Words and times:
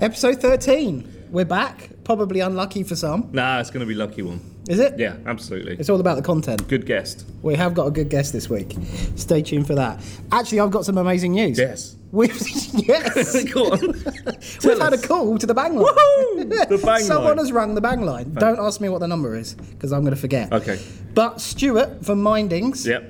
Episode 0.00 0.40
13. 0.40 1.26
We're 1.32 1.44
back. 1.44 1.90
Probably 2.08 2.40
unlucky 2.40 2.84
for 2.84 2.96
some. 2.96 3.28
Nah, 3.32 3.60
it's 3.60 3.68
going 3.68 3.80
to 3.80 3.86
be 3.86 3.92
lucky 3.92 4.22
one. 4.22 4.40
Is 4.66 4.78
it? 4.78 4.98
Yeah, 4.98 5.16
absolutely. 5.26 5.76
It's 5.78 5.90
all 5.90 6.00
about 6.00 6.16
the 6.16 6.22
content. 6.22 6.66
Good 6.66 6.86
guest. 6.86 7.26
We 7.42 7.54
have 7.54 7.74
got 7.74 7.84
a 7.86 7.90
good 7.90 8.08
guest 8.08 8.32
this 8.32 8.48
week. 8.48 8.74
Stay 9.16 9.42
tuned 9.42 9.66
for 9.66 9.74
that. 9.74 10.00
Actually, 10.32 10.60
I've 10.60 10.70
got 10.70 10.86
some 10.86 10.96
amazing 10.96 11.32
news. 11.32 11.58
Yes. 11.58 11.96
We've, 12.10 12.30
yes. 12.88 13.44
Go 13.52 13.72
on. 13.72 13.80
We've 14.64 14.78
had 14.78 14.94
a 14.94 14.96
call 14.96 15.36
to 15.36 15.46
the 15.46 15.52
bang 15.52 15.76
line. 15.76 15.84
Woohoo! 15.84 16.68
The 16.70 16.80
bang 16.82 17.00
Someone 17.02 17.26
line. 17.36 17.38
has 17.40 17.52
rung 17.52 17.74
the 17.74 17.82
bang 17.82 18.00
line. 18.00 18.32
Don't 18.32 18.58
ask 18.58 18.80
me 18.80 18.88
what 18.88 19.00
the 19.00 19.08
number 19.08 19.36
is 19.36 19.52
because 19.52 19.92
I'm 19.92 20.00
going 20.00 20.14
to 20.14 20.20
forget. 20.20 20.50
Okay. 20.50 20.80
But 21.12 21.42
Stuart 21.42 22.06
from 22.06 22.22
Mindings, 22.22 22.86
Yep. 22.86 23.04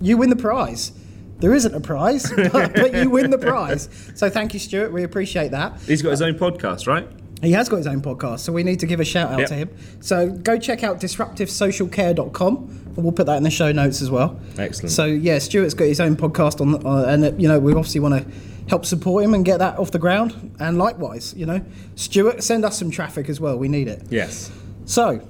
you 0.00 0.16
win 0.16 0.30
the 0.30 0.36
prize. 0.36 0.92
There 1.40 1.52
isn't 1.54 1.74
a 1.74 1.80
prize, 1.80 2.32
but, 2.34 2.72
but 2.74 2.94
you 2.94 3.10
win 3.10 3.28
the 3.30 3.36
prize. 3.36 3.90
So 4.14 4.30
thank 4.30 4.54
you, 4.54 4.58
Stuart. 4.58 4.90
We 4.90 5.04
appreciate 5.04 5.50
that. 5.50 5.78
He's 5.82 6.00
got 6.00 6.12
his 6.12 6.22
uh, 6.22 6.24
own 6.24 6.34
podcast, 6.38 6.86
right? 6.86 7.06
He 7.42 7.52
has 7.52 7.68
got 7.68 7.76
his 7.76 7.86
own 7.86 8.00
podcast, 8.02 8.40
so 8.40 8.52
we 8.52 8.62
need 8.64 8.80
to 8.80 8.86
give 8.86 8.98
a 9.00 9.04
shout 9.04 9.30
out 9.32 9.38
Yep. 9.40 9.48
to 9.48 9.54
him. 9.54 9.70
So 10.00 10.28
go 10.30 10.58
check 10.58 10.82
out 10.82 11.00
disruptivesocialcare.com, 11.00 12.56
and 12.96 12.96
we'll 12.96 13.12
put 13.12 13.26
that 13.26 13.36
in 13.36 13.42
the 13.42 13.50
show 13.50 13.70
notes 13.72 14.02
as 14.02 14.10
well. 14.10 14.38
Excellent. 14.58 14.90
So 14.90 15.04
yeah, 15.04 15.38
Stuart's 15.38 15.74
got 15.74 15.84
his 15.84 16.00
own 16.00 16.16
podcast 16.16 16.60
on, 16.60 16.84
uh, 16.86 17.04
and 17.08 17.24
uh, 17.24 17.32
you 17.36 17.48
know 17.48 17.58
we 17.58 17.72
obviously 17.72 18.00
want 18.00 18.14
to 18.14 18.30
help 18.68 18.84
support 18.84 19.24
him 19.24 19.34
and 19.34 19.44
get 19.44 19.58
that 19.58 19.78
off 19.78 19.90
the 19.92 19.98
ground. 19.98 20.56
And 20.60 20.78
likewise, 20.78 21.34
you 21.36 21.46
know, 21.46 21.64
Stuart, 21.94 22.42
send 22.42 22.64
us 22.64 22.78
some 22.78 22.90
traffic 22.90 23.28
as 23.28 23.40
well. 23.40 23.56
We 23.56 23.68
need 23.68 23.88
it. 23.88 24.02
Yes. 24.10 24.50
So 24.84 25.20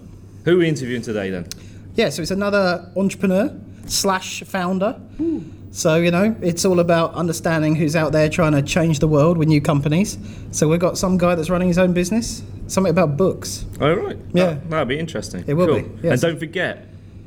Who 0.44 0.54
are 0.54 0.58
we 0.58 0.68
interviewing 0.68 1.02
today 1.02 1.30
then? 1.30 1.46
yeah, 1.94 2.08
so 2.10 2.22
it's 2.22 2.30
another 2.30 2.90
entrepreneur 2.96 3.54
slash 3.86 4.42
founder. 4.44 5.00
So 5.70 5.96
you 5.96 6.10
know, 6.10 6.34
it's 6.40 6.64
all 6.64 6.80
about 6.80 7.14
understanding 7.14 7.74
who's 7.76 7.94
out 7.94 8.12
there 8.12 8.28
trying 8.28 8.52
to 8.52 8.62
change 8.62 8.98
the 9.00 9.08
world 9.08 9.36
with 9.38 9.48
new 9.48 9.60
companies. 9.60 10.18
So 10.50 10.68
we've 10.68 10.80
got 10.80 10.96
some 10.98 11.18
guy 11.18 11.34
that's 11.34 11.50
running 11.50 11.68
his 11.68 11.78
own 11.78 11.92
business. 11.92 12.42
Something 12.68 12.90
about 12.90 13.16
books. 13.16 13.64
Oh, 13.80 13.92
right. 13.94 14.16
Yeah. 14.32 14.46
That, 14.46 14.70
that'll 14.70 14.84
be 14.86 14.98
interesting. 14.98 15.44
It 15.46 15.54
will 15.54 15.66
Cool. 15.66 15.82
be, 15.82 15.90
yes. 16.02 16.12
And 16.12 16.20
don't 16.20 16.38
forget, 16.38 16.86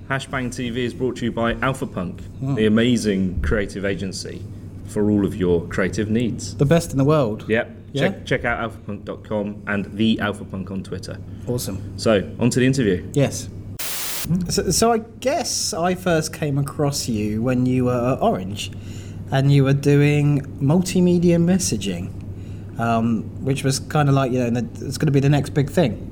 Hashbang 0.10 0.48
TV 0.50 0.78
is 0.78 0.94
brought 0.94 1.16
to 1.18 1.26
you 1.26 1.32
by 1.32 1.54
Alpha 1.62 1.86
Punk, 1.88 2.22
Hmm. 2.40 2.56
the 2.56 2.66
amazing 2.66 3.42
creative 3.42 3.86
agency 3.86 4.42
for 4.88 5.10
all 5.10 5.26
of 5.26 5.36
your 5.36 5.62
creative 5.68 6.10
needs. 6.10 6.56
The 6.56 6.66
best 6.66 6.92
in 6.92 6.98
the 6.98 7.06
world. 7.06 7.46
Yep. 7.48 7.76
Yeah? 7.94 8.02
Check, 8.10 8.26
check 8.26 8.46
out 8.46 8.72
alphapunk.com 8.72 9.64
and 9.68 9.86
the 9.94 10.20
Alpha 10.20 10.46
Punk 10.46 10.70
on 10.72 10.84
Twitter. 10.84 11.18
Awesome. 11.48 11.94
So, 11.98 12.30
on 12.40 12.50
to 12.50 12.60
the 12.60 12.66
interview. 12.66 13.08
Yes. 13.14 13.50
So, 14.50 14.70
so 14.70 14.92
I 14.92 15.00
guess 15.20 15.74
I 15.74 15.96
first 15.96 16.34
came 16.34 16.58
across 16.58 17.10
you 17.10 17.42
when 17.42 17.66
you 17.66 17.86
were 17.86 18.14
at 18.14 18.22
Orange, 18.22 18.72
and 19.32 19.52
you 19.52 19.64
were 19.64 19.74
doing 19.74 20.42
multimedia 20.60 21.38
messaging, 21.38 22.12
um, 22.80 23.24
which 23.44 23.64
was 23.64 23.80
kind 23.80 24.10
of 24.10 24.16
like 24.16 24.32
you 24.32 24.50
know 24.52 24.60
it's 24.82 24.98
going 24.98 25.08
to 25.08 25.12
be 25.12 25.20
the 25.20 25.30
next 25.30 25.52
big 25.52 25.70
thing. 25.70 26.08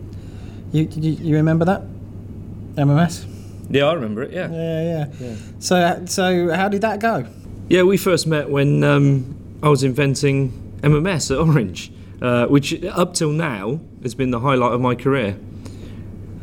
You, 0.71 0.87
you 0.91 1.11
you 1.11 1.35
remember 1.35 1.65
that? 1.65 1.83
MMS. 2.75 3.25
Yeah, 3.69 3.85
I 3.85 3.93
remember 3.93 4.23
it, 4.23 4.31
yeah. 4.31 4.49
Yeah, 4.49 5.05
yeah. 5.19 5.35
So 5.59 6.03
so 6.05 6.53
how 6.53 6.69
did 6.69 6.81
that 6.81 6.99
go? 6.99 7.27
Yeah, 7.69 7.83
we 7.83 7.97
first 7.97 8.25
met 8.25 8.49
when 8.49 8.83
um, 8.83 9.35
I 9.61 9.69
was 9.69 9.83
inventing 9.83 10.51
MMS 10.81 11.29
at 11.29 11.37
Orange, 11.37 11.91
uh, 12.21 12.47
which 12.47 12.83
up 12.85 13.13
till 13.13 13.31
now 13.31 13.79
has 14.01 14.15
been 14.15 14.31
the 14.31 14.39
highlight 14.39 14.73
of 14.73 14.81
my 14.81 14.95
career. 14.95 15.37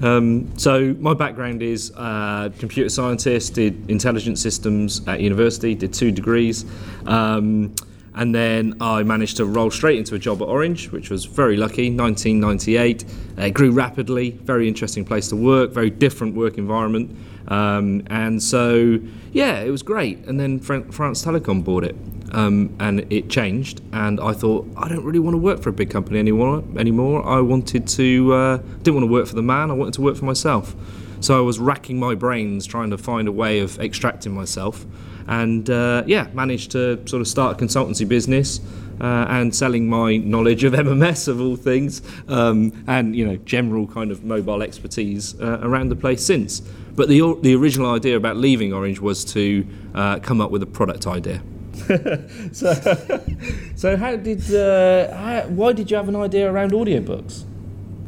Um, 0.02 0.56
so 0.58 0.94
my 0.98 1.14
background 1.14 1.62
is 1.62 1.92
uh, 1.96 2.50
computer 2.58 2.90
scientist, 2.90 3.54
did 3.54 3.90
intelligence 3.90 4.40
systems 4.42 5.06
at 5.08 5.20
university, 5.20 5.74
did 5.74 5.94
two 5.94 6.10
degrees, 6.12 6.66
um, 7.06 7.74
and 8.14 8.34
then 8.34 8.74
I 8.80 9.02
managed 9.02 9.36
to 9.38 9.44
roll 9.44 9.70
straight 9.70 9.98
into 9.98 10.14
a 10.14 10.18
job 10.18 10.40
at 10.40 10.48
Orange, 10.48 10.90
which 10.90 11.10
was 11.10 11.24
very 11.26 11.56
lucky. 11.56 11.90
1998, 11.90 13.04
Uh, 13.38 13.42
it 13.42 13.50
grew 13.52 13.70
rapidly, 13.70 14.30
very 14.44 14.66
interesting 14.66 15.04
place 15.04 15.28
to 15.28 15.36
work, 15.36 15.72
very 15.72 15.90
different 15.90 16.34
work 16.34 16.56
environment, 16.56 17.14
um, 17.48 18.02
and 18.08 18.42
so 18.42 18.98
yeah, 19.32 19.60
it 19.60 19.70
was 19.70 19.82
great. 19.82 20.18
And 20.26 20.40
then 20.40 20.58
Fran- 20.58 20.90
France 20.90 21.24
Telecom 21.24 21.62
bought 21.62 21.84
it, 21.84 21.96
um, 22.32 22.74
and 22.80 23.06
it 23.12 23.28
changed. 23.28 23.80
And 23.92 24.20
I 24.20 24.32
thought 24.32 24.66
I 24.76 24.88
don't 24.88 25.04
really 25.04 25.18
want 25.18 25.34
to 25.34 25.38
work 25.38 25.60
for 25.60 25.68
a 25.68 25.72
big 25.72 25.90
company 25.90 26.18
anymore. 26.18 26.64
Anymore, 26.76 27.26
I 27.26 27.40
wanted 27.40 27.86
to 27.88 28.32
uh, 28.32 28.56
didn't 28.82 28.94
want 28.94 29.06
to 29.06 29.12
work 29.12 29.26
for 29.26 29.34
the 29.34 29.42
man. 29.42 29.70
I 29.70 29.74
wanted 29.74 29.94
to 29.94 30.02
work 30.02 30.16
for 30.16 30.24
myself. 30.24 30.74
So 31.20 31.36
I 31.38 31.40
was 31.40 31.58
racking 31.58 31.98
my 31.98 32.14
brains 32.14 32.66
trying 32.66 32.90
to 32.90 32.98
find 32.98 33.26
a 33.26 33.32
way 33.32 33.60
of 33.60 33.78
extracting 33.80 34.34
myself, 34.34 34.84
and 35.26 35.68
uh, 35.70 36.02
yeah, 36.06 36.28
managed 36.34 36.72
to 36.72 37.06
sort 37.06 37.20
of 37.20 37.28
start 37.28 37.60
a 37.60 37.64
consultancy 37.64 38.06
business. 38.06 38.60
Uh, 39.00 39.26
and 39.28 39.54
selling 39.54 39.88
my 39.88 40.16
knowledge 40.16 40.64
of 40.64 40.72
MMS 40.72 41.28
of 41.28 41.40
all 41.40 41.56
things, 41.56 42.00
um, 42.28 42.72
and 42.86 43.14
you 43.14 43.26
know 43.26 43.36
general 43.44 43.86
kind 43.86 44.10
of 44.10 44.24
mobile 44.24 44.62
expertise 44.62 45.38
uh, 45.40 45.58
around 45.62 45.90
the 45.90 45.96
place 45.96 46.24
since. 46.24 46.60
But 46.94 47.08
the 47.08 47.36
the 47.42 47.54
original 47.54 47.92
idea 47.92 48.16
about 48.16 48.36
leaving 48.36 48.72
Orange 48.72 49.00
was 49.00 49.24
to 49.26 49.66
uh, 49.94 50.18
come 50.20 50.40
up 50.40 50.50
with 50.50 50.62
a 50.62 50.66
product 50.66 51.06
idea. 51.06 51.42
so, 52.52 52.72
so 53.76 53.96
how 53.96 54.16
did 54.16 54.54
uh, 54.54 55.14
how, 55.14 55.42
why 55.48 55.72
did 55.72 55.90
you 55.90 55.96
have 55.96 56.08
an 56.08 56.16
idea 56.16 56.50
around 56.50 56.72
audiobooks? 56.72 57.44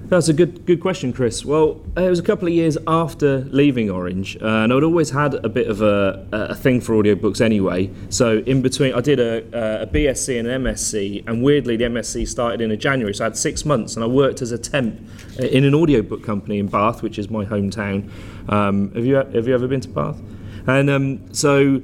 That's 0.09 0.29
a 0.29 0.33
good 0.33 0.65
good 0.65 0.81
question, 0.81 1.13
Chris. 1.13 1.45
Well, 1.45 1.83
uh, 1.95 2.01
it 2.01 2.09
was 2.09 2.19
a 2.19 2.23
couple 2.23 2.49
of 2.49 2.55
years 2.55 2.79
after 2.87 3.41
leaving 3.51 3.91
Orange, 3.91 4.39
uh, 4.41 4.47
and 4.47 4.73
I'd 4.73 4.83
always 4.83 5.11
had 5.11 5.35
a 5.35 5.51
bit 5.51 5.69
of 5.69 5.83
a, 5.83 6.27
a 6.33 6.55
thing 6.55 6.81
for 6.81 6.95
audiobooks 6.95 7.43
anyway. 7.43 7.91
So 8.09 8.39
in 8.39 8.63
between, 8.63 8.95
I 8.95 9.03
did 9.03 9.21
a, 9.21 9.83
a 9.83 9.87
BSc 9.87 10.39
and 10.39 10.49
an 10.49 10.63
MSc, 10.63 11.29
and 11.29 11.43
weirdly, 11.43 11.77
the 11.77 11.85
MSc 11.85 12.27
started 12.27 12.63
in 12.63 12.81
January, 12.81 13.15
so 13.15 13.25
I 13.25 13.27
had 13.27 13.37
six 13.37 13.67
months, 13.67 13.97
and 13.97 14.03
I 14.05 14.07
worked 14.07 14.41
as 14.41 14.51
a 14.51 14.57
temp 14.57 14.99
in 15.39 15.65
an 15.65 15.75
audiobook 15.75 16.25
company 16.25 16.59
in 16.59 16.69
Bath, 16.69 17.03
which 17.03 17.19
is 17.19 17.29
my 17.29 17.45
hometown. 17.45 18.11
Um, 18.49 18.91
have 18.95 19.05
you 19.05 19.17
have 19.17 19.47
you 19.47 19.53
ever 19.53 19.69
been 19.69 19.83
to 19.83 19.91
Bath? 19.91 20.19
And 20.67 20.89
um, 20.89 21.35
so. 21.35 21.83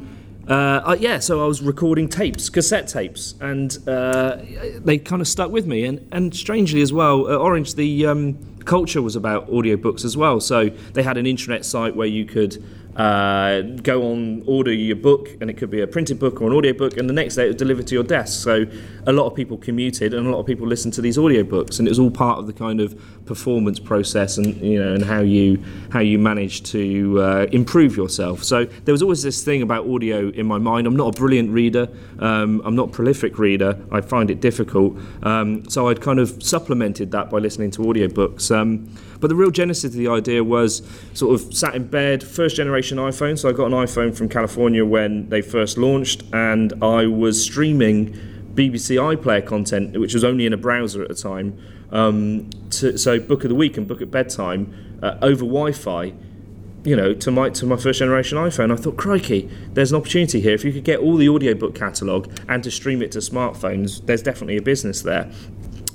Uh, 0.49 0.83
I, 0.85 0.95
yeah, 0.97 1.21
so 1.21 1.43
I 1.43 1.47
was 1.47 1.63
recording 1.63 2.09
tapes, 2.09 2.51
cassette 2.51 2.89
tapes, 2.89 3.35
and 3.41 3.79
uh, 3.89 4.39
they 4.77 4.99
kind 4.99 5.23
of 5.23 5.29
stuck 5.29 5.51
with 5.51 5.67
me. 5.67 5.85
And, 5.85 6.07
and 6.13 6.35
strangely 6.35 6.83
as 6.83 6.93
well, 6.93 7.29
at 7.29 7.37
Orange, 7.37 7.75
the 7.75 8.07
um, 8.07 8.39
culture 8.65 9.01
was 9.01 9.17
about 9.17 9.51
audiobooks 9.51 10.05
as 10.05 10.17
well. 10.17 10.41
So 10.41 10.69
they 10.69 11.03
had 11.03 11.17
an 11.17 11.25
intranet 11.25 11.65
site 11.65 11.97
where 11.97 12.07
you 12.07 12.27
could 12.27 12.63
uh, 12.97 13.63
go 13.83 14.11
on, 14.11 14.43
order 14.47 14.73
your 14.73 14.97
book, 14.97 15.31
and 15.41 15.51
it 15.51 15.55
could 15.55 15.71
be 15.71 15.81
a 15.81 15.87
printed 15.87 16.19
book 16.19 16.41
or 16.41 16.47
an 16.47 16.53
audiobook, 16.53 16.97
and 16.97 17.09
the 17.09 17.13
next 17.13 17.35
day 17.35 17.45
it 17.45 17.49
was 17.49 17.57
delivered 17.57 17.87
to 17.89 17.95
your 17.95 18.05
desk. 18.05 18.43
So 18.43 18.67
a 19.07 19.13
lot 19.13 19.27
of 19.27 19.35
people 19.35 19.59
commuted, 19.59 20.15
and 20.15 20.27
a 20.27 20.31
lot 20.31 20.39
of 20.39 20.47
people 20.47 20.67
listened 20.67 20.95
to 20.95 21.01
these 21.01 21.19
audiobooks, 21.19 21.79
and 21.79 21.89
it 21.89 21.91
was 21.91 21.99
all 21.99 22.11
part 22.11 22.39
of 22.39 22.47
the 22.47 22.53
kind 22.53 22.81
of 22.81 22.95
performance 23.27 23.81
process, 23.81 24.39
and 24.39 24.57
you 24.61 24.83
know, 24.83 24.95
and 24.95 25.05
how 25.05 25.21
you 25.21 25.63
how 25.91 26.01
you 26.01 26.19
manage 26.19 26.63
to 26.65 27.21
uh, 27.21 27.47
improve 27.51 27.97
yourself. 27.97 28.45
So 28.45 28.65
there 28.85 28.93
was 28.93 29.03
always 29.03 29.23
this 29.23 29.43
thing 29.43 29.63
about 29.63 29.89
audio 29.89 30.29
in 30.31 30.47
my 30.47 30.59
mind. 30.59 30.87
I'm 30.87 30.97
not 30.97 31.17
a 31.17 31.19
brilliant 31.19 31.51
reader. 31.51 31.89
Um, 32.21 32.63
I'm 32.65 32.77
not 32.77 32.91
a 32.91 32.93
prolific 32.93 33.39
reader. 33.39 33.79
I 33.91 34.01
find 34.03 34.31
it 34.31 34.41
difficult. 34.41 34.97
Um, 35.23 35.69
so 35.69 35.89
I'd 35.89 36.01
kind 36.01 36.21
of 36.21 36.43
supplemented 36.43 37.11
that 37.11 37.31
by 37.31 37.39
listening 37.39 37.71
to 37.73 37.83
audiobooks. 37.83 38.55
Um, 38.55 38.89
but 39.21 39.29
the 39.29 39.35
real 39.35 39.51
genesis 39.51 39.85
of 39.85 39.93
the 39.95 40.09
idea 40.09 40.45
was 40.45 40.83
sort 41.15 41.41
of 41.41 41.55
sat 41.55 41.75
in 41.75 41.87
bed, 41.87 42.23
first 42.23 42.57
generation 42.57 42.84
iPhone. 42.93 43.39
So 43.39 43.49
I 43.49 43.53
got 43.53 43.67
an 43.67 43.73
iPhone 43.73 44.17
from 44.17 44.29
California 44.29 44.85
when 44.85 45.29
they 45.29 45.43
first 45.43 45.79
launched, 45.79 46.23
and 46.33 46.73
I 46.83 47.07
was 47.07 47.43
streaming 47.43 48.13
BBC 48.55 48.97
iPlayer 48.97 49.45
content, 49.45 49.99
which 49.99 50.15
was 50.15 50.25
only 50.25 50.47
in 50.47 50.53
a 50.53 50.57
browser 50.57 51.03
at 51.03 51.09
the 51.09 51.15
time. 51.15 51.59
Um, 51.91 52.51
to, 52.71 52.97
so 52.99 53.19
Book 53.21 53.45
of 53.45 53.49
the 53.51 53.55
Week 53.55 53.77
and 53.77 53.87
Book 53.87 54.03
at 54.03 54.11
Bedtime 54.11 54.99
uh, 55.03 55.19
over 55.23 55.45
Wi-Fi 55.45 56.13
you 56.85 56.95
know, 56.95 57.15
to 57.15 57.31
my 57.31 57.49
to 57.49 57.67
my 57.67 57.77
first 57.77 57.99
generation 57.99 58.37
iPhone, 58.37 58.71
I 58.71 58.77
thought, 58.77 58.97
crikey, 58.97 59.51
there's 59.73 59.91
an 59.91 59.97
opportunity 59.97 60.41
here. 60.41 60.53
If 60.53 60.65
you 60.65 60.73
could 60.73 60.85
get 60.85 61.01
all 61.01 61.17
the 61.17 61.29
audiobook 61.29 61.75
catalogue 61.75 62.31
and 62.47 62.63
to 62.63 62.71
stream 62.71 63.01
it 63.01 63.11
to 63.13 63.19
smartphones, 63.19 64.05
there's 64.05 64.23
definitely 64.23 64.59
a 64.59 64.63
business 64.63 65.01
there. 65.01 65.31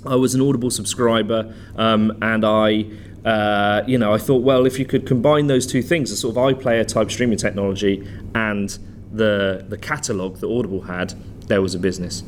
I 0.05 0.15
was 0.15 0.35
an 0.35 0.41
Audible 0.41 0.71
subscriber, 0.71 1.53
um, 1.75 2.17
and 2.21 2.45
I, 2.45 2.85
uh, 3.25 3.83
you 3.85 3.97
know, 3.97 4.13
I 4.13 4.17
thought, 4.17 4.43
well, 4.43 4.65
if 4.65 4.79
you 4.79 4.85
could 4.85 5.05
combine 5.05 5.47
those 5.47 5.67
two 5.67 5.81
things, 5.81 6.09
the 6.09 6.15
sort 6.15 6.37
of 6.37 6.57
iPlayer 6.57 6.87
type 6.87 7.11
streaming 7.11 7.37
technology 7.37 8.07
and 8.33 8.77
the 9.11 9.65
the 9.67 9.77
catalogue 9.77 10.37
that 10.37 10.47
Audible 10.47 10.81
had, 10.81 11.13
there 11.47 11.61
was 11.61 11.75
a 11.75 11.79
business. 11.79 12.23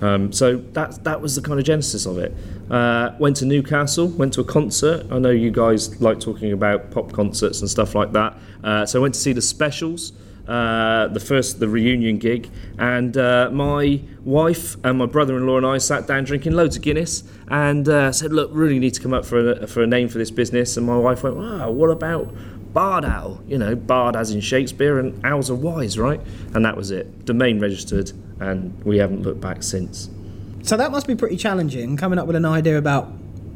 Um, 0.00 0.32
so 0.32 0.56
that 0.74 1.02
that 1.04 1.20
was 1.20 1.34
the 1.34 1.42
kind 1.42 1.58
of 1.58 1.66
genesis 1.66 2.06
of 2.06 2.18
it. 2.18 2.32
Uh, 2.70 3.16
went 3.18 3.36
to 3.38 3.46
Newcastle, 3.46 4.08
went 4.08 4.32
to 4.34 4.42
a 4.42 4.44
concert. 4.44 5.06
I 5.10 5.18
know 5.18 5.30
you 5.30 5.50
guys 5.50 6.00
like 6.00 6.20
talking 6.20 6.52
about 6.52 6.90
pop 6.90 7.12
concerts 7.12 7.60
and 7.60 7.68
stuff 7.68 7.94
like 7.94 8.12
that. 8.12 8.36
Uh, 8.62 8.86
so 8.86 9.00
I 9.00 9.02
went 9.02 9.14
to 9.14 9.20
see 9.20 9.32
the 9.32 9.42
Specials 9.42 10.12
uh, 10.48 11.08
the 11.08 11.20
first 11.20 11.60
the 11.60 11.68
reunion 11.68 12.16
gig, 12.16 12.48
and 12.78 13.16
uh, 13.16 13.50
my 13.52 14.00
wife 14.24 14.76
and 14.82 14.98
my 14.98 15.06
brother-in-law 15.06 15.58
and 15.58 15.66
I 15.66 15.78
sat 15.78 16.06
down 16.06 16.24
drinking 16.24 16.52
loads 16.52 16.76
of 16.76 16.82
Guinness 16.82 17.22
and 17.48 17.88
uh, 17.88 18.12
said, 18.12 18.32
"Look, 18.32 18.50
really 18.52 18.78
need 18.78 18.94
to 18.94 19.02
come 19.02 19.12
up 19.12 19.26
for 19.26 19.50
a, 19.50 19.66
for 19.66 19.82
a 19.82 19.86
name 19.86 20.08
for 20.08 20.18
this 20.18 20.30
business." 20.30 20.76
And 20.76 20.86
my 20.86 20.96
wife 20.96 21.22
went, 21.22 21.36
"Wow, 21.36 21.70
what 21.70 21.90
about?" 21.90 22.34
Bard 22.72 23.04
Owl, 23.04 23.40
you 23.46 23.56
know, 23.56 23.74
Bard 23.74 24.14
as 24.14 24.30
in 24.30 24.40
Shakespeare, 24.40 24.98
and 24.98 25.24
owls 25.24 25.50
are 25.50 25.54
wise, 25.54 25.98
right? 25.98 26.20
And 26.54 26.64
that 26.64 26.76
was 26.76 26.90
it. 26.90 27.24
Domain 27.24 27.58
registered, 27.60 28.12
and 28.40 28.84
we 28.84 28.98
haven't 28.98 29.22
looked 29.22 29.40
back 29.40 29.62
since. 29.62 30.10
So 30.62 30.76
that 30.76 30.90
must 30.90 31.06
be 31.06 31.14
pretty 31.14 31.36
challenging 31.36 31.96
coming 31.96 32.18
up 32.18 32.26
with 32.26 32.36
an 32.36 32.44
idea 32.44 32.76
about 32.76 33.10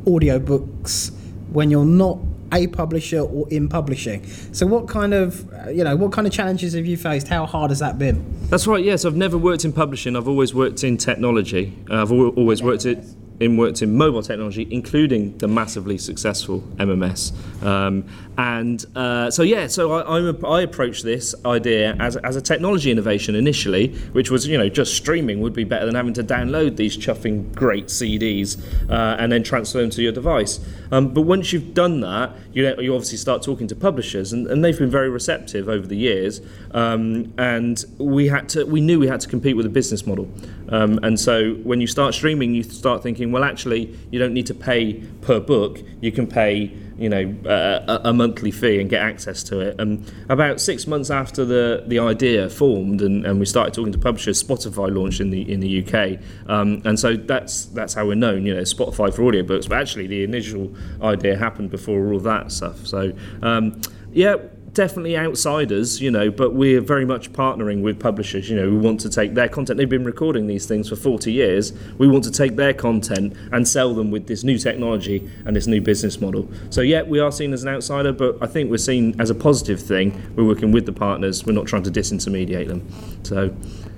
audiobooks 0.04 1.12
when 1.50 1.70
you're 1.70 1.84
not 1.84 2.18
a 2.52 2.66
publisher 2.66 3.20
or 3.20 3.49
in 3.49 3.69
publishing. 3.69 4.26
So 4.52 4.66
what 4.66 4.88
kind 4.88 5.14
of 5.14 5.52
uh, 5.52 5.70
you 5.70 5.84
know 5.84 5.96
what 5.96 6.12
kind 6.12 6.26
of 6.26 6.32
challenges 6.32 6.75
have 6.75 6.87
you 6.87 6.96
faced? 6.96 7.28
How 7.28 7.46
hard 7.46 7.70
has 7.70 7.78
that 7.81 7.99
been? 7.99 8.25
That's 8.49 8.66
right. 8.66 8.84
Yes, 8.84 9.04
I've 9.04 9.16
never 9.16 9.38
worked 9.38 9.64
in 9.64 9.72
publishing. 9.72 10.16
I've 10.16 10.28
always 10.28 10.54
worked 10.54 10.84
in 10.84 10.96
technology. 10.96 11.76
Uh, 11.90 12.02
I've 12.02 12.12
al- 12.12 12.28
always 12.31 12.62
worked 12.62 12.87
it 12.87 13.04
in 13.40 13.56
worked 13.56 13.82
in 13.82 13.96
mobile 13.96 14.22
technology, 14.22 14.69
including 14.70 15.37
the 15.38 15.49
massively 15.49 15.99
successful 15.99 16.60
MMS. 16.76 17.32
Um, 17.62 18.04
and 18.42 18.84
uh, 18.96 19.30
so 19.30 19.44
yeah, 19.44 19.68
so 19.68 19.92
I, 19.92 20.16
I'm 20.16 20.26
a, 20.34 20.48
I 20.48 20.62
approached 20.62 21.04
this 21.04 21.32
idea 21.46 21.94
as, 22.00 22.16
as 22.16 22.34
a 22.34 22.42
technology 22.42 22.90
innovation 22.90 23.36
initially, 23.36 23.94
which 24.10 24.32
was 24.32 24.48
you 24.48 24.58
know 24.58 24.68
just 24.68 24.96
streaming 24.96 25.40
would 25.42 25.52
be 25.52 25.62
better 25.62 25.86
than 25.86 25.94
having 25.94 26.12
to 26.14 26.24
download 26.24 26.74
these 26.74 26.98
chuffing 26.98 27.54
great 27.54 27.86
CDs 27.86 28.60
uh, 28.90 29.16
and 29.20 29.30
then 29.30 29.44
transfer 29.44 29.80
them 29.80 29.90
to 29.90 30.02
your 30.02 30.10
device. 30.10 30.58
Um, 30.90 31.14
but 31.14 31.20
once 31.20 31.52
you've 31.52 31.72
done 31.72 32.00
that, 32.00 32.32
you 32.52 32.64
know, 32.64 32.80
you 32.80 32.92
obviously 32.92 33.18
start 33.18 33.42
talking 33.42 33.68
to 33.68 33.76
publishers, 33.76 34.32
and, 34.32 34.48
and 34.48 34.64
they've 34.64 34.76
been 34.76 34.90
very 34.90 35.08
receptive 35.08 35.68
over 35.68 35.86
the 35.86 35.96
years. 35.96 36.40
Um, 36.72 37.32
and 37.38 37.84
we 37.98 38.26
had 38.26 38.48
to, 38.50 38.64
we 38.64 38.80
knew 38.80 38.98
we 38.98 39.06
had 39.06 39.20
to 39.20 39.28
compete 39.28 39.56
with 39.56 39.66
a 39.66 39.70
business 39.70 40.04
model. 40.04 40.28
Um, 40.68 40.98
and 41.04 41.18
so 41.18 41.54
when 41.62 41.80
you 41.80 41.86
start 41.86 42.12
streaming, 42.14 42.54
you 42.54 42.64
start 42.64 43.04
thinking, 43.04 43.30
well, 43.30 43.44
actually, 43.44 43.96
you 44.10 44.18
don't 44.18 44.34
need 44.34 44.46
to 44.46 44.54
pay 44.54 44.94
per 45.20 45.38
book. 45.38 45.80
You 46.00 46.10
can 46.10 46.26
pay 46.26 46.76
you 47.02 47.08
know 47.08 47.50
uh, 47.50 48.00
a, 48.04 48.12
monthly 48.12 48.50
fee 48.50 48.81
and 48.81 48.88
get 48.88 49.02
access 49.02 49.43
to 49.44 49.60
it. 49.60 49.81
And 49.81 50.10
about 50.28 50.60
six 50.60 50.87
months 50.87 51.10
after 51.10 51.44
the 51.44 51.84
the 51.87 51.99
idea 51.99 52.49
formed 52.49 53.02
and, 53.02 53.26
and 53.26 53.40
we 53.40 53.46
started 53.46 53.75
talking 53.75 53.93
to 53.93 53.99
publishers, 53.99 54.43
Spotify 54.43 54.94
launched 54.94 55.20
in 55.20 55.31
the 55.31 55.52
in 55.52 55.60
the 55.60 55.84
UK, 55.84 56.20
um, 56.49 56.82
and 56.84 56.99
so 56.99 57.16
that's 57.16 57.66
that's 57.66 57.94
how 57.94 58.06
we're 58.06 58.14
known. 58.14 58.46
You 58.46 58.54
know, 58.54 58.62
Spotify 58.62 59.12
for 59.12 59.22
audiobooks. 59.22 59.69
But 59.69 59.78
actually, 59.78 60.06
the 60.06 60.22
initial 60.22 60.75
idea 61.02 61.37
happened 61.37 61.70
before 61.70 62.12
all 62.12 62.20
that 62.20 62.52
stuff. 62.52 62.87
So 62.87 63.12
um, 63.43 63.81
yeah 64.12 64.37
definitely 64.74 65.16
outsiders, 65.16 66.00
you 66.00 66.10
know, 66.10 66.30
but 66.30 66.54
we're 66.54 66.80
very 66.80 67.04
much 67.04 67.32
partnering 67.32 67.82
with 67.82 68.00
publishers. 68.00 68.48
You 68.48 68.56
know, 68.56 68.70
we 68.70 68.78
want 68.78 69.00
to 69.00 69.10
take 69.10 69.34
their 69.34 69.48
content. 69.48 69.76
They've 69.76 69.88
been 69.88 70.04
recording 70.04 70.46
these 70.46 70.66
things 70.66 70.88
for 70.88 70.96
40 70.96 71.32
years. 71.32 71.72
We 71.98 72.08
want 72.08 72.24
to 72.24 72.30
take 72.30 72.56
their 72.56 72.72
content 72.72 73.34
and 73.52 73.66
sell 73.69 73.94
them 73.94 74.10
with 74.10 74.26
this 74.26 74.44
new 74.44 74.58
technology 74.58 75.30
and 75.44 75.54
this 75.54 75.66
new 75.66 75.80
business 75.80 76.20
model. 76.20 76.48
So, 76.70 76.80
yeah, 76.80 77.02
we 77.02 77.20
are 77.20 77.30
seen 77.30 77.52
as 77.52 77.62
an 77.62 77.69
outsider, 77.69 78.12
but 78.12 78.38
I 78.40 78.46
think 78.46 78.70
we're 78.70 78.78
seen 78.78 79.20
as 79.20 79.30
a 79.30 79.34
positive 79.34 79.80
thing. 79.80 80.20
We're 80.36 80.46
working 80.46 80.72
with 80.72 80.86
the 80.86 80.92
partners, 80.92 81.44
we're 81.44 81.52
not 81.52 81.66
trying 81.66 81.82
to 81.82 81.90
disintermediate 81.90 82.68
them. 82.68 82.88
So, 83.25 83.54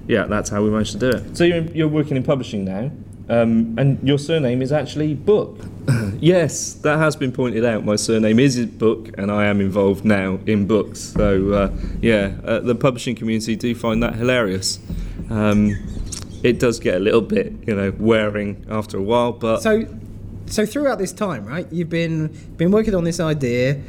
yeah, 0.08 0.24
that's 0.24 0.50
how 0.50 0.62
we 0.62 0.70
managed 0.70 0.92
to 0.92 0.98
do 0.98 1.10
it. 1.10 1.36
So, 1.36 1.44
you're, 1.44 1.62
you're 1.66 1.88
working 1.88 2.16
in 2.16 2.24
publishing 2.24 2.64
now. 2.64 2.90
Um, 3.28 3.74
and 3.78 4.06
your 4.06 4.18
surname 4.18 4.60
is 4.60 4.70
actually 4.70 5.14
Book. 5.14 5.58
yes, 6.20 6.74
that 6.74 6.98
has 6.98 7.16
been 7.16 7.32
pointed 7.32 7.64
out. 7.64 7.84
My 7.84 7.96
surname 7.96 8.38
is 8.38 8.64
Book, 8.66 9.10
and 9.16 9.30
I 9.30 9.46
am 9.46 9.60
involved 9.60 10.04
now 10.04 10.38
in 10.46 10.66
books. 10.66 11.00
So, 11.00 11.52
uh, 11.52 11.76
yeah, 12.00 12.34
uh, 12.44 12.60
the 12.60 12.74
publishing 12.74 13.14
community 13.14 13.56
do 13.56 13.74
find 13.74 14.02
that 14.02 14.14
hilarious. 14.14 14.78
Um, 15.30 15.76
it 16.42 16.58
does 16.58 16.78
get 16.78 16.96
a 16.96 17.00
little 17.00 17.22
bit, 17.22 17.52
you 17.66 17.74
know, 17.74 17.92
wearing 17.98 18.66
after 18.68 18.98
a 18.98 19.02
while, 19.02 19.32
but 19.32 19.62
So, 19.62 19.86
so 20.46 20.66
throughout 20.66 20.98
this 20.98 21.12
time, 21.12 21.46
right, 21.46 21.66
you've 21.72 21.88
been 21.88 22.28
been 22.58 22.70
working 22.70 22.94
on 22.94 23.04
this 23.04 23.18
idea. 23.18 23.80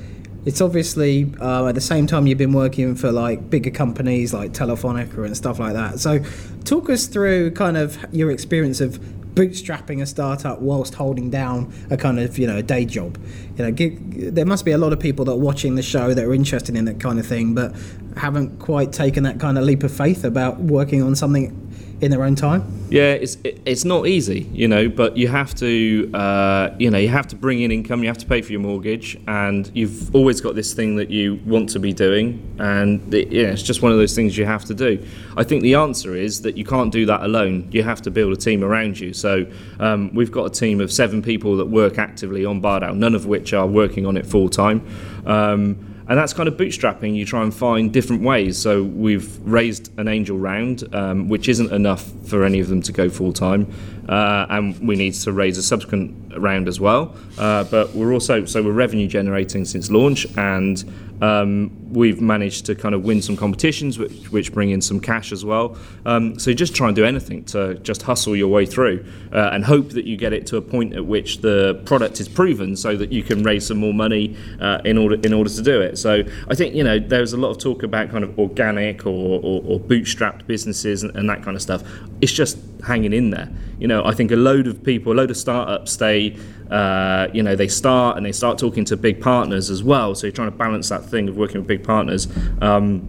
It's 0.46 0.62
obviously 0.62 1.34
uh, 1.42 1.68
at 1.68 1.76
the 1.76 1.82
same 1.82 2.08
time 2.08 2.28
you've 2.28 2.38
been 2.38 2.54
working 2.54 2.96
for 2.96 3.12
like 3.12 3.50
bigger 3.50 3.72
companies 3.72 4.34
like 4.34 4.54
Telefonica 4.54 5.26
and 5.26 5.36
stuff 5.36 5.60
like 5.60 5.74
that. 5.74 6.00
So, 6.00 6.24
talk 6.64 6.90
us 6.90 7.08
through 7.08 7.52
kind 7.52 7.76
of 7.76 7.98
your 8.14 8.32
experience 8.32 8.80
of 8.80 9.00
bootstrapping 9.36 10.02
a 10.02 10.06
startup 10.06 10.60
whilst 10.60 10.96
holding 10.96 11.30
down 11.30 11.72
a 11.90 11.98
kind 11.98 12.20
of 12.20 12.38
you 12.40 12.48
know 12.48 12.58
a 12.58 12.64
day 12.64 12.86
job. 12.86 13.18
You 13.58 13.66
know, 13.66 13.72
gi- 13.72 13.98
there 14.32 14.46
must 14.46 14.66
be 14.66 14.72
a 14.72 14.78
lot 14.78 14.94
of 14.94 15.00
people 15.00 15.26
that 15.26 15.34
are 15.34 15.38
watching 15.38 15.76
the 15.76 15.84
show 15.84 16.14
that 16.14 16.24
are 16.24 16.34
interested 16.34 16.76
in 16.76 16.86
that 16.86 17.00
kind 17.00 17.20
of 17.20 17.26
thing, 17.26 17.54
but 17.54 17.76
haven't 18.18 18.60
quite 18.60 18.94
taken 18.94 19.24
that 19.24 19.40
kind 19.40 19.58
of 19.58 19.66
leap 19.66 19.84
of 19.84 19.92
faith 19.96 20.24
about 20.24 20.60
working 20.60 21.04
on 21.04 21.16
something 21.16 21.65
in 22.02 22.12
their 22.12 22.24
own 22.24 22.36
time. 22.36 22.86
Yeah, 22.90 23.14
it's 23.14 23.36
it, 23.44 23.62
it's 23.66 23.86
not 23.86 24.08
easy, 24.08 24.50
you 24.54 24.68
know, 24.68 24.90
but 24.90 25.18
you 25.18 25.28
have 25.28 25.56
to, 25.56 26.12
uh, 26.14 26.76
you 26.78 26.90
know, 26.90 26.98
you 26.98 27.10
have 27.10 27.28
to 27.28 27.36
bring 27.36 27.62
in 27.62 27.72
income, 27.72 28.04
you 28.04 28.10
have 28.10 28.18
to 28.20 28.26
pay 28.26 28.42
for 28.42 28.52
your 28.52 28.62
mortgage, 28.62 29.18
and 29.28 29.70
you've 29.74 30.14
always 30.14 30.42
got 30.42 30.56
this 30.56 30.74
thing 30.74 30.98
that 30.98 31.10
you 31.10 31.40
want 31.46 31.70
to 31.70 31.80
be 31.80 31.94
doing, 31.94 32.56
and 32.60 33.14
it, 33.14 33.30
yeah, 33.32 33.48
it's 33.48 33.64
just 33.64 33.82
one 33.82 33.92
of 33.92 33.98
those 33.98 34.16
things 34.16 34.38
you 34.38 34.46
have 34.46 34.66
to 34.66 34.74
do. 34.74 35.04
I 35.38 35.44
think 35.44 35.64
the 35.64 35.76
answer 35.76 36.16
is 36.16 36.42
that 36.42 36.58
you 36.58 36.66
can't 36.66 36.92
do 36.92 37.06
that 37.06 37.22
alone. 37.22 37.70
You 37.72 37.84
have 37.84 38.02
to 38.04 38.12
build 38.12 38.34
a 38.34 38.38
team 38.38 38.64
around 38.64 39.00
you. 39.00 39.14
So 39.14 39.46
um, 39.80 40.14
we've 40.14 40.32
got 40.32 40.46
a 40.46 40.50
team 40.50 40.82
of 40.82 40.92
seven 40.92 41.22
people 41.22 41.58
that 41.58 41.66
work 41.66 41.98
actively 41.98 42.46
on 42.46 42.62
Bardowl, 42.62 42.96
none 42.96 43.16
of 43.16 43.26
which 43.26 43.54
are 43.54 43.68
working 43.68 44.06
on 44.06 44.18
it 44.18 44.26
full 44.26 44.50
time. 44.50 44.86
Um, 45.26 45.95
and 46.08 46.18
that's 46.18 46.34
kind 46.34 46.48
of 46.48 46.56
bootstrapping. 46.56 47.16
You 47.16 47.26
try 47.26 47.44
and 47.44 47.54
find 47.54 47.92
different 47.92 48.22
ways. 48.22 48.58
So 48.58 48.84
we've 48.84 49.38
raised 49.40 49.92
an 50.00 50.08
angel 50.08 50.38
round, 50.38 50.84
um, 50.94 51.30
which 51.30 51.50
isn't 51.50 51.72
enough 51.72 52.04
for 52.26 52.44
any 52.44 52.60
of 52.60 52.68
them 52.68 52.82
to 52.84 52.92
go 52.92 53.10
full 53.10 53.34
time, 53.34 53.72
uh, 54.08 54.46
and 54.50 54.80
we 54.88 54.96
need 54.96 55.14
to 55.14 55.32
raise 55.32 55.58
a 55.58 55.64
subsequent 55.64 56.34
round 56.38 56.68
as 56.68 56.80
well. 56.80 57.16
Uh, 57.38 57.64
but 57.66 57.94
we're 57.94 58.14
also 58.14 58.46
so 58.46 58.62
we're 58.62 58.72
revenue 58.72 59.08
generating 59.08 59.66
since 59.66 59.90
launch, 59.90 60.28
and 60.38 60.84
um, 61.22 61.94
we've 61.94 62.20
managed 62.20 62.66
to 62.66 62.76
kind 62.76 62.94
of 62.94 63.06
win 63.06 63.22
some 63.22 63.38
competitions, 63.38 63.98
which, 63.98 64.32
which 64.32 64.54
bring 64.54 64.72
in 64.72 64.82
some 64.82 65.00
cash 65.00 65.32
as 65.32 65.46
well. 65.46 65.78
Um, 66.06 66.38
so 66.38 66.52
just 66.54 66.76
try 66.76 66.88
and 66.88 66.96
do 66.96 67.06
anything 67.06 67.46
to 67.46 67.76
just 67.76 68.02
hustle 68.02 68.36
your 68.36 68.50
way 68.50 68.66
through, 68.66 69.06
uh, 69.32 69.50
and 69.54 69.64
hope 69.64 69.90
that 69.92 70.06
you 70.06 70.18
get 70.18 70.34
it 70.34 70.46
to 70.48 70.58
a 70.58 70.62
point 70.62 70.94
at 70.94 71.06
which 71.06 71.40
the 71.40 71.82
product 71.86 72.20
is 72.20 72.28
proven, 72.28 72.76
so 72.76 72.96
that 72.98 73.12
you 73.12 73.24
can 73.24 73.44
raise 73.44 73.66
some 73.68 73.78
more 73.78 73.94
money 73.94 74.36
uh, 74.60 74.80
in 74.86 74.98
order 74.98 75.16
in 75.24 75.34
order 75.34 75.50
to 75.50 75.62
do 75.62 75.82
it. 75.82 75.95
So 75.96 76.24
I 76.48 76.56
think 76.56 76.76
you 76.76 76.84
know 76.84 77.00
there's 77.00 77.34
a 77.34 77.38
lot 77.38 77.50
of 77.50 77.58
talk 77.58 77.84
about 77.84 78.10
kind 78.10 78.24
of 78.24 78.38
organic 78.38 79.06
or, 79.06 79.40
or, 79.44 79.62
or 79.66 79.80
bootstrapped 79.80 80.48
businesses 80.48 81.04
and, 81.04 81.16
and 81.16 81.30
that 81.30 81.44
kind 81.44 81.56
of 81.56 81.62
stuff. 81.62 81.84
It's 82.22 82.32
just 82.32 82.58
hanging 82.86 83.14
in 83.14 83.32
there. 83.32 83.50
You 83.80 83.88
know, 83.88 84.06
I 84.06 84.14
think 84.14 84.32
a 84.32 84.36
load 84.36 84.68
of 84.68 84.84
people, 84.84 85.14
a 85.14 85.16
load 85.16 85.32
of 85.32 85.38
startups, 85.38 85.98
they 85.98 86.38
uh, 86.70 87.28
you 87.34 87.44
know 87.44 87.56
they 87.56 87.68
start 87.68 88.18
and 88.18 88.26
they 88.26 88.32
start 88.32 88.58
talking 88.58 88.86
to 88.86 88.98
big 88.98 89.22
partners 89.22 89.70
as 89.70 89.84
well. 89.84 90.16
So 90.16 90.28
you're 90.28 90.36
trying 90.36 90.52
to 90.52 90.58
balance 90.58 90.90
that 90.90 91.06
thing 91.06 91.30
of 91.30 91.38
working 91.38 91.58
with 91.58 91.68
big 91.68 91.84
partners, 91.84 92.28
um, 92.62 93.08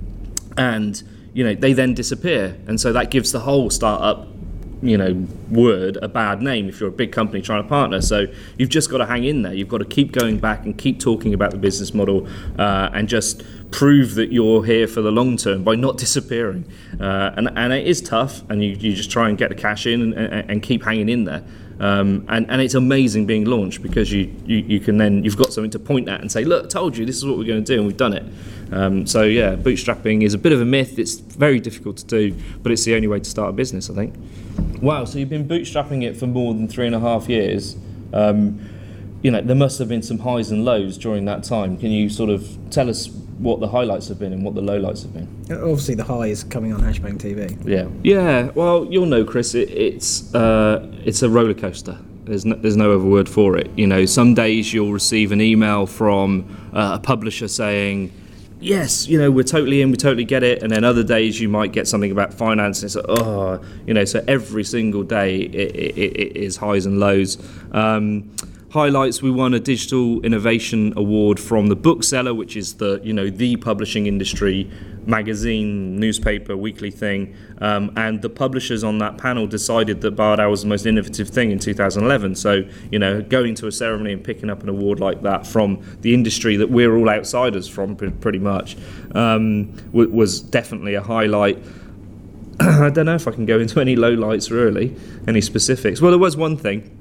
and 0.57 1.03
you 1.33 1.45
know 1.45 1.55
they 1.55 1.73
then 1.73 1.95
disappear, 1.95 2.57
and 2.67 2.81
so 2.81 2.93
that 2.93 3.11
gives 3.11 3.33
the 3.33 3.41
whole 3.41 3.71
startup 3.71 4.29
you 4.83 4.97
know 4.99 5.27
word 5.51 5.97
a 6.03 6.09
bad 6.09 6.43
name 6.43 6.69
if 6.69 6.81
you're 6.81 6.89
a 6.89 6.93
big 6.93 7.13
company 7.13 7.41
trying 7.43 7.63
to 7.63 7.69
partner. 7.69 8.01
So 8.01 8.27
you've 8.59 8.69
just 8.69 8.91
got 8.91 8.99
to 8.99 9.07
hang 9.07 9.25
in 9.25 9.43
there. 9.43 9.55
You've 9.55 9.69
got 9.69 9.79
to 9.79 9.85
keep 9.85 10.13
going 10.13 10.39
back 10.39 10.65
and 10.65 10.77
keep 10.77 11.01
talking 11.01 11.35
about 11.35 11.51
the 11.51 11.57
business 11.57 11.95
model 11.95 12.29
uh, 12.59 12.91
and 12.93 13.09
just 13.09 13.43
prove 13.71 14.15
that 14.15 14.33
you're 14.33 14.65
here 14.65 14.87
for 14.87 15.03
the 15.03 15.11
long 15.11 15.37
term 15.37 15.65
by 15.65 15.75
not 15.75 15.99
disappearing. 15.99 16.65
Uh, 17.01 17.33
and, 17.37 17.51
and 17.57 17.73
it 17.73 17.87
is 17.87 18.01
tough 18.01 18.49
and 18.51 18.63
you, 18.63 18.71
you 18.71 18.95
just 18.95 19.11
try 19.11 19.29
and 19.29 19.39
get 19.39 19.49
the 19.49 19.55
cash 19.55 19.87
in 19.87 20.03
and, 20.03 20.15
and, 20.15 20.51
and 20.51 20.63
keep 20.63 20.85
hanging 20.85 21.09
in 21.09 21.25
there. 21.25 21.43
Um, 21.79 22.25
and, 22.29 22.51
and 22.51 22.63
it's 22.63 22.73
amazing 22.73 23.27
being 23.27 23.45
launched 23.45 23.83
because 23.83 24.11
you, 24.11 24.35
you, 24.47 24.59
you 24.59 24.81
can 24.81 24.97
then 24.97 25.23
you've 25.25 25.37
got 25.37 25.53
something 25.53 25.71
to 25.73 25.79
point 25.79 26.09
at 26.09 26.23
and 26.23 26.33
say 26.33 26.43
look 26.43 26.71
told 26.71 26.97
you 26.97 27.05
this 27.05 27.17
is 27.17 27.27
what 27.27 27.37
we're 27.37 27.45
going 27.45 27.63
to 27.63 27.71
do 27.71 27.79
and 27.79 27.87
we've 27.87 27.99
done 27.99 28.15
it. 28.15 28.25
Um, 28.73 29.07
so 29.07 29.25
yeah 29.25 29.57
bootstrapping 29.57 30.23
is 30.23 30.33
a 30.33 30.39
bit 30.39 30.53
of 30.53 30.61
a 30.63 30.65
myth. 30.65 30.99
It's 30.99 31.17
very 31.17 31.61
difficult 31.61 31.99
to 31.99 32.07
do 32.07 32.35
but 32.63 32.73
it's 32.73 32.85
the 32.85 32.95
only 32.95 33.09
way 33.09 33.21
to 33.21 33.29
start 33.29 33.51
a 33.51 33.53
business 33.53 33.91
I 33.91 33.95
think 33.95 34.15
Wow, 34.81 35.05
so 35.05 35.19
you've 35.19 35.31
been 35.31 35.49
bootstrapping 35.49 36.03
it 36.05 36.17
for 36.17 36.27
more 36.27 36.55
than 36.55 36.69
three 36.69 36.87
and 36.87 36.95
a 36.95 37.01
half 37.01 37.29
years. 37.29 37.77
Um, 38.13 38.61
you 39.23 39.31
know, 39.31 39.41
there 39.41 39.57
must 39.57 39.79
have 39.79 39.89
been 39.89 40.03
some 40.03 40.19
highs 40.19 40.51
and 40.51 40.65
lows 40.65 40.99
during 40.99 41.25
that 41.25 41.43
time. 41.43 41.77
Can 41.79 41.91
you 41.91 42.09
sort 42.09 42.31
of 42.31 42.57
tell 42.71 42.89
us 42.89 43.09
what 43.39 43.61
the 43.61 43.69
highlights 43.69 44.09
have 44.09 44.19
been 44.19 44.33
and 44.33 44.45
what 44.45 44.55
the 44.55 44.61
lowlights 44.61 45.03
have 45.03 45.13
been? 45.13 45.29
Obviously, 45.51 45.95
the 45.95 46.05
high 46.05 46.27
is 46.27 46.45
coming 46.45 46.73
on 46.73 46.81
Hashbang 46.81 47.19
TV. 47.19 47.57
Yeah. 47.67 47.89
Yeah. 48.03 48.51
Well, 48.55 48.87
you'll 48.91 49.07
know, 49.07 49.25
Chris. 49.25 49.55
It, 49.55 49.71
it's 49.71 50.35
uh, 50.35 50.91
it's 51.05 51.23
a 51.23 51.31
roller 51.31 51.55
coaster. 51.55 51.99
There's 52.25 52.45
no, 52.45 52.57
there's 52.57 52.77
no 52.77 52.95
other 52.95 53.05
word 53.05 53.29
for 53.29 53.57
it. 53.57 53.71
You 53.77 53.87
know, 53.87 54.05
some 54.05 54.35
days 54.35 54.73
you'll 54.73 54.93
receive 54.93 55.33
an 55.33 55.41
email 55.41 55.87
from 55.87 56.71
uh, 56.73 56.97
a 56.97 56.99
publisher 56.99 57.49
saying 57.49 58.13
yes, 58.61 59.07
you 59.07 59.19
know, 59.19 59.31
we're 59.31 59.43
totally 59.43 59.83
in, 59.83 59.91
we 59.91 59.97
totally 59.97 60.25
get 60.25 60.43
it. 60.43 60.63
And 60.63 60.71
then 60.71 60.85
other 60.85 61.03
days 61.03 61.41
you 61.41 61.49
might 61.49 61.73
get 61.73 61.87
something 61.87 62.11
about 62.11 62.35
finance, 62.35 62.83
and 62.83 62.89
it's 62.89 62.97
like, 62.97 63.07
oh, 63.09 63.61
you 63.87 63.95
know, 63.95 64.05
so 64.05 64.25
every 64.27 64.65
single 64.65 65.03
day 65.03 65.41
it, 65.41 65.55
it, 65.55 66.17
it 66.17 66.37
is 66.37 66.57
highs 66.57 66.87
and 66.87 66.99
lows. 66.99 67.39
Um, 67.73 68.31
highlights 68.71 69.23
we 69.23 69.31
won 69.31 69.55
a 69.55 69.61
digital 69.61 70.21
innovation 70.23 70.93
award 70.97 71.39
from 71.39 71.69
the 71.69 71.77
bookseller 71.77 72.35
which 72.35 72.57
is 72.57 72.75
the 72.75 73.01
you 73.03 73.13
know 73.13 73.31
the 73.31 73.57
publishing 73.57 74.07
industry 74.07 74.71
magazine 75.07 75.97
newspaper 75.97 76.57
weekly 76.57 76.91
thing. 76.91 77.35
Um, 77.59 77.93
and 77.97 78.21
the 78.21 78.29
publishers 78.29 78.85
on 78.85 78.99
that 78.99 79.17
panel 79.19 79.47
decided 79.47 80.01
that 80.03 80.11
Bard 80.13 80.41
Owl 80.41 80.51
was 80.51 80.63
the 80.63 80.69
most 80.69 80.85
innovative 80.85 81.29
thing 81.29 81.51
in 81.51 81.59
2011 81.59 82.35
so 82.35 82.69
you 82.91 82.99
know 82.99 83.23
going 83.23 83.55
to 83.57 83.67
a 83.67 83.73
ceremony 83.73 84.13
and 84.13 84.23
picking 84.23 84.51
up 84.51 84.63
an 84.63 84.69
award 84.69 85.01
like 85.01 85.23
that 85.23 85.47
from 85.47 85.83
the 86.01 86.13
industry 86.13 86.57
that 86.57 86.71
we're 86.71 86.97
all 86.97 87.09
outsiders 87.09 87.69
from 87.69 87.97
pretty 87.97 88.39
much 88.39 88.77
um, 89.15 89.73
was 89.93 90.41
definitely 90.41 90.95
a 90.95 91.03
highlight. 91.03 91.59
I 92.61 92.91
don't 92.91 93.07
know 93.07 93.15
if 93.15 93.29
I 93.29 93.33
can 93.33 93.47
go 93.47 93.59
into 93.59 93.81
any 93.81 93.97
lowlights 93.97 94.51
really 94.51 94.97
any 95.27 95.41
specifics. 95.41 96.01
Well 96.01 96.11
there 96.11 96.19
was 96.19 96.37
one 96.37 96.57
thing 96.57 96.96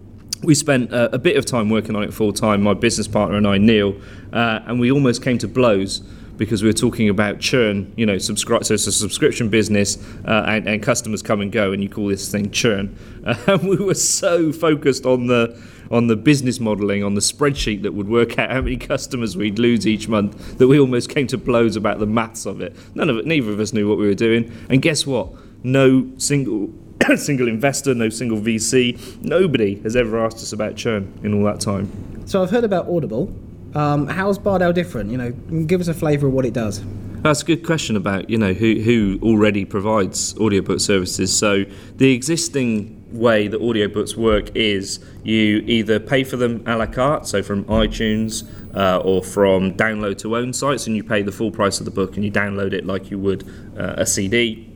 we 0.45 0.55
spent 0.55 0.93
uh, 0.93 1.09
a 1.11 1.19
bit 1.19 1.37
of 1.37 1.45
time 1.45 1.69
working 1.69 1.95
on 1.95 2.03
it 2.03 2.13
full 2.13 2.33
time, 2.33 2.61
my 2.61 2.73
business 2.73 3.07
partner 3.07 3.37
and 3.37 3.47
I, 3.47 3.57
Neil, 3.57 3.99
uh, 4.33 4.59
and 4.65 4.79
we 4.79 4.91
almost 4.91 5.23
came 5.23 5.37
to 5.39 5.47
blows 5.47 6.01
because 6.37 6.61
we 6.61 6.69
were 6.69 6.73
talking 6.73 7.09
about 7.09 7.39
churn, 7.39 7.93
you 7.95 8.05
know, 8.05 8.17
subscribe. 8.17 8.65
So 8.65 8.73
it's 8.73 8.87
a 8.87 8.91
subscription 8.91 9.49
business, 9.49 9.97
uh, 10.25 10.43
and, 10.47 10.67
and, 10.67 10.83
customers 10.83 11.21
come 11.21 11.41
and 11.41 11.51
go, 11.51 11.71
and 11.71 11.81
you 11.81 11.89
call 11.89 12.07
this 12.07 12.31
thing 12.31 12.51
churn. 12.51 12.97
And 13.47 13.67
we 13.67 13.77
were 13.77 13.95
so 13.95 14.51
focused 14.51 15.05
on 15.05 15.27
the 15.27 15.59
on 15.91 16.07
the 16.07 16.15
business 16.15 16.59
modelling, 16.59 17.03
on 17.03 17.13
the 17.13 17.21
spreadsheet 17.21 17.83
that 17.83 17.93
would 17.93 18.09
work 18.09 18.39
out 18.39 18.51
how 18.51 18.61
many 18.61 18.75
customers 18.75 19.37
we'd 19.37 19.59
lose 19.59 19.85
each 19.85 20.07
month, 20.07 20.57
that 20.57 20.67
we 20.67 20.79
almost 20.79 21.09
came 21.09 21.27
to 21.27 21.37
blows 21.37 21.75
about 21.75 21.99
the 21.99 22.07
maths 22.07 22.45
of 22.45 22.59
it. 22.59 22.75
None 22.95 23.09
of 23.09 23.17
it, 23.17 23.25
neither 23.25 23.51
of 23.51 23.59
us 23.59 23.71
knew 23.71 23.87
what 23.87 23.97
we 23.97 24.07
were 24.07 24.15
doing. 24.15 24.51
And 24.69 24.81
guess 24.81 25.05
what? 25.05 25.31
No 25.63 26.11
single 26.17 26.73
single 27.15 27.47
investor, 27.47 27.93
no 27.93 28.09
single 28.09 28.39
VC. 28.39 29.21
Nobody 29.21 29.75
has 29.81 29.95
ever 29.95 30.24
asked 30.24 30.38
us 30.38 30.53
about 30.53 30.75
churn 30.75 31.12
in 31.24 31.33
all 31.33 31.43
that 31.45 31.59
time. 31.59 31.89
So 32.25 32.41
I've 32.41 32.50
heard 32.50 32.63
about 32.63 32.88
Audible. 32.89 33.33
Um, 33.75 34.07
how's 34.07 34.38
Bard 34.38 34.62
Owl 34.62 34.74
different? 34.74 35.12
You 35.12 35.17
know, 35.17 35.31
give 35.65 35.81
us 35.81 35.88
a 35.88 35.93
flavour 35.93 36.27
of 36.27 36.33
what 36.33 36.45
it 36.45 36.53
does. 36.53 36.81
That's 37.21 37.41
a 37.41 37.45
good 37.45 37.65
question 37.65 37.95
about 37.95 38.29
you 38.29 38.38
know 38.38 38.53
who 38.53 38.79
who 38.81 39.19
already 39.24 39.65
provides 39.65 40.38
audiobook 40.38 40.79
services. 40.79 41.35
So 41.35 41.65
the 41.95 42.13
existing 42.13 43.03
way 43.12 43.47
that 43.47 43.59
audiobooks 43.59 44.15
work 44.15 44.55
is 44.55 45.00
you 45.24 45.63
either 45.65 46.00
pay 46.00 46.24
for 46.24 46.38
them 46.38 46.63
a 46.67 46.77
la 46.77 46.85
carte, 46.85 47.27
so 47.27 47.41
from 47.41 47.65
iTunes 47.65 48.47
uh, 48.75 49.00
or 49.00 49.24
from 49.24 49.74
download 49.74 50.17
to 50.19 50.38
own 50.38 50.53
sites, 50.53 50.85
and 50.85 50.95
you 50.95 51.03
pay 51.03 51.21
the 51.21 51.31
full 51.31 51.51
price 51.51 51.79
of 51.79 51.85
the 51.85 51.91
book 51.91 52.15
and 52.15 52.24
you 52.24 52.31
download 52.31 52.74
it 52.74 52.85
like 52.85 53.09
you 53.09 53.17
would 53.17 53.43
uh, 53.77 53.95
a 53.97 54.05
CD 54.05 54.75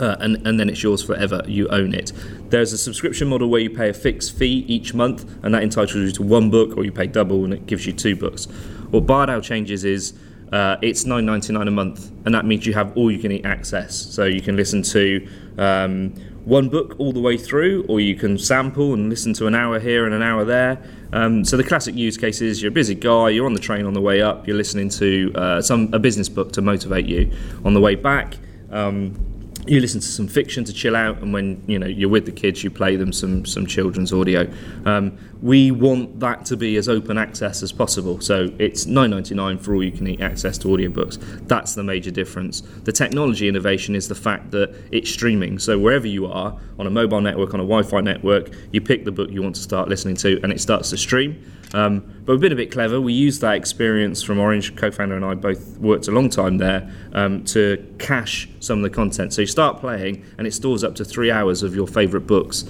uh, 0.00 0.16
and, 0.20 0.46
and 0.46 0.58
then 0.58 0.68
it's 0.68 0.82
yours 0.82 1.02
forever. 1.02 1.42
You 1.46 1.68
own 1.68 1.94
it. 1.94 2.12
There's 2.50 2.72
a 2.72 2.78
subscription 2.78 3.28
model 3.28 3.48
where 3.48 3.60
you 3.60 3.70
pay 3.70 3.88
a 3.88 3.94
fixed 3.94 4.36
fee 4.36 4.64
each 4.68 4.94
month, 4.94 5.24
and 5.42 5.54
that 5.54 5.62
entitles 5.62 5.94
you 5.94 6.10
to 6.12 6.22
one 6.22 6.50
book, 6.50 6.76
or 6.76 6.84
you 6.84 6.92
pay 6.92 7.06
double, 7.06 7.44
and 7.44 7.52
it 7.52 7.66
gives 7.66 7.86
you 7.86 7.92
two 7.92 8.16
books. 8.16 8.46
What 8.90 9.06
Bard 9.06 9.28
Owl 9.30 9.40
changes 9.40 9.84
is 9.84 10.14
uh, 10.52 10.76
it's 10.80 11.04
nine 11.04 11.26
ninety 11.26 11.52
nine 11.52 11.68
a 11.68 11.70
month, 11.70 12.10
and 12.24 12.34
that 12.34 12.44
means 12.46 12.66
you 12.66 12.74
have 12.74 12.96
all 12.96 13.10
you 13.10 13.18
can 13.18 13.32
eat 13.32 13.44
access. 13.44 13.94
So 13.94 14.24
you 14.24 14.40
can 14.40 14.56
listen 14.56 14.82
to 14.82 15.28
um, 15.58 16.14
one 16.44 16.70
book 16.70 16.96
all 16.98 17.12
the 17.12 17.20
way 17.20 17.36
through, 17.36 17.84
or 17.88 18.00
you 18.00 18.14
can 18.14 18.38
sample 18.38 18.94
and 18.94 19.10
listen 19.10 19.34
to 19.34 19.46
an 19.46 19.54
hour 19.54 19.78
here 19.78 20.06
and 20.06 20.14
an 20.14 20.22
hour 20.22 20.44
there. 20.46 20.82
Um, 21.12 21.44
so 21.44 21.58
the 21.58 21.64
classic 21.64 21.94
use 21.94 22.16
case 22.16 22.40
is 22.40 22.62
you're 22.62 22.70
a 22.70 22.72
busy 22.72 22.94
guy, 22.94 23.28
you're 23.28 23.44
on 23.44 23.52
the 23.52 23.60
train 23.60 23.84
on 23.84 23.92
the 23.92 24.00
way 24.00 24.22
up, 24.22 24.46
you're 24.46 24.56
listening 24.56 24.88
to 24.90 25.32
uh, 25.34 25.60
some 25.60 25.90
a 25.92 25.98
business 25.98 26.30
book 26.30 26.52
to 26.52 26.62
motivate 26.62 27.06
you. 27.06 27.30
On 27.64 27.74
the 27.74 27.80
way 27.80 27.94
back. 27.94 28.38
Um, 28.70 29.37
you 29.68 29.80
listen 29.80 30.00
to 30.00 30.06
some 30.06 30.26
fiction 30.26 30.64
to 30.64 30.72
chill 30.72 30.96
out, 30.96 31.18
and 31.18 31.32
when 31.32 31.62
you 31.66 31.78
know 31.78 31.86
you're 31.86 32.08
with 32.08 32.26
the 32.26 32.32
kids, 32.32 32.64
you 32.64 32.70
play 32.70 32.96
them 32.96 33.12
some 33.12 33.44
some 33.44 33.66
children's 33.66 34.12
audio. 34.12 34.50
Um, 34.84 35.18
we 35.42 35.70
want 35.70 36.18
that 36.20 36.44
to 36.46 36.56
be 36.56 36.76
as 36.76 36.88
open 36.88 37.16
access 37.16 37.62
as 37.62 37.70
possible. 37.70 38.20
So 38.20 38.48
it's 38.58 38.86
9.99 38.86 39.60
for 39.60 39.74
all 39.74 39.84
you 39.84 39.92
can 39.92 40.08
eat 40.08 40.20
access 40.20 40.58
to 40.58 40.68
audiobooks. 40.68 41.46
That's 41.46 41.74
the 41.74 41.84
major 41.84 42.10
difference. 42.10 42.62
The 42.84 42.92
technology 42.92 43.48
innovation 43.48 43.94
is 43.94 44.08
the 44.08 44.16
fact 44.16 44.50
that 44.50 44.74
it's 44.90 45.10
streaming. 45.10 45.60
So 45.60 45.78
wherever 45.78 46.08
you 46.08 46.26
are 46.26 46.58
on 46.78 46.86
a 46.86 46.90
mobile 46.90 47.20
network, 47.20 47.54
on 47.54 47.60
a 47.60 47.64
Wi-Fi 47.64 48.00
network, 48.00 48.50
you 48.72 48.80
pick 48.80 49.04
the 49.04 49.12
book 49.12 49.30
you 49.30 49.42
want 49.42 49.54
to 49.56 49.62
start 49.62 49.88
listening 49.88 50.16
to, 50.16 50.40
and 50.42 50.52
it 50.52 50.60
starts 50.60 50.90
to 50.90 50.96
stream. 50.96 51.40
Um, 51.74 52.22
but 52.24 52.32
we've 52.32 52.40
been 52.40 52.52
a 52.52 52.56
bit 52.56 52.70
clever. 52.70 53.00
We 53.00 53.12
used 53.12 53.40
that 53.42 53.56
experience 53.56 54.22
from 54.22 54.38
Orange. 54.38 54.74
Co-founder 54.76 55.14
and 55.14 55.24
I 55.24 55.34
both 55.34 55.78
worked 55.78 56.08
a 56.08 56.10
long 56.10 56.30
time 56.30 56.58
there 56.58 56.90
um, 57.12 57.44
to 57.46 57.94
cache 57.98 58.48
some 58.60 58.78
of 58.78 58.82
the 58.82 58.90
content. 58.90 59.32
So 59.32 59.42
you 59.42 59.46
start 59.46 59.80
playing, 59.80 60.24
and 60.38 60.46
it 60.46 60.54
stores 60.54 60.82
up 60.84 60.94
to 60.96 61.04
three 61.04 61.30
hours 61.30 61.62
of 61.62 61.74
your 61.74 61.86
favourite 61.86 62.26
books 62.26 62.64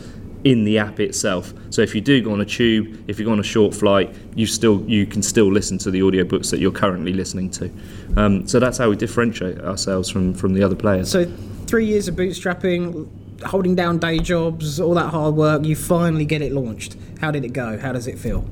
in 0.45 0.65
the 0.65 0.79
app 0.79 1.01
itself. 1.01 1.53
So 1.71 1.83
if 1.83 1.95
you 1.95 2.01
do 2.01 2.23
go 2.23 2.33
on 2.33 2.41
a 2.41 2.45
tube, 2.45 3.05
if 3.09 3.19
you 3.19 3.25
go 3.25 3.33
on 3.33 3.41
a 3.41 3.45
short 3.45 3.75
flight, 3.75 4.15
you 4.35 4.47
still 4.47 4.83
you 4.89 5.07
can 5.07 5.23
still 5.23 5.53
listen 5.53 5.79
to 5.79 5.91
the 5.91 6.01
audiobooks 6.01 6.51
that 6.51 6.61
you're 6.61 6.73
currently 6.73 7.13
listening 7.13 7.51
to. 7.51 7.71
Um, 8.17 8.47
so 8.47 8.61
that's 8.61 8.79
how 8.79 8.89
we 8.89 8.97
differentiate 8.97 9.61
ourselves 9.61 10.09
from 10.09 10.35
from 10.35 10.55
the 10.55 10.63
other 10.63 10.77
players. 10.77 11.11
So 11.11 11.25
three 11.67 11.87
years 11.87 12.09
of 12.09 12.15
bootstrapping, 12.15 13.09
holding 13.45 13.75
down 13.75 13.99
day 13.99 14.19
jobs, 14.19 14.81
all 14.81 14.95
that 14.95 15.11
hard 15.11 15.35
work, 15.35 15.65
you 15.65 15.77
finally 15.77 16.25
get 16.25 16.41
it 16.41 16.53
launched. 16.53 16.97
How 17.21 17.31
did 17.31 17.45
it 17.45 17.53
go? 17.53 17.79
How 17.79 17.93
does 17.93 18.07
it 18.07 18.19
feel? 18.19 18.49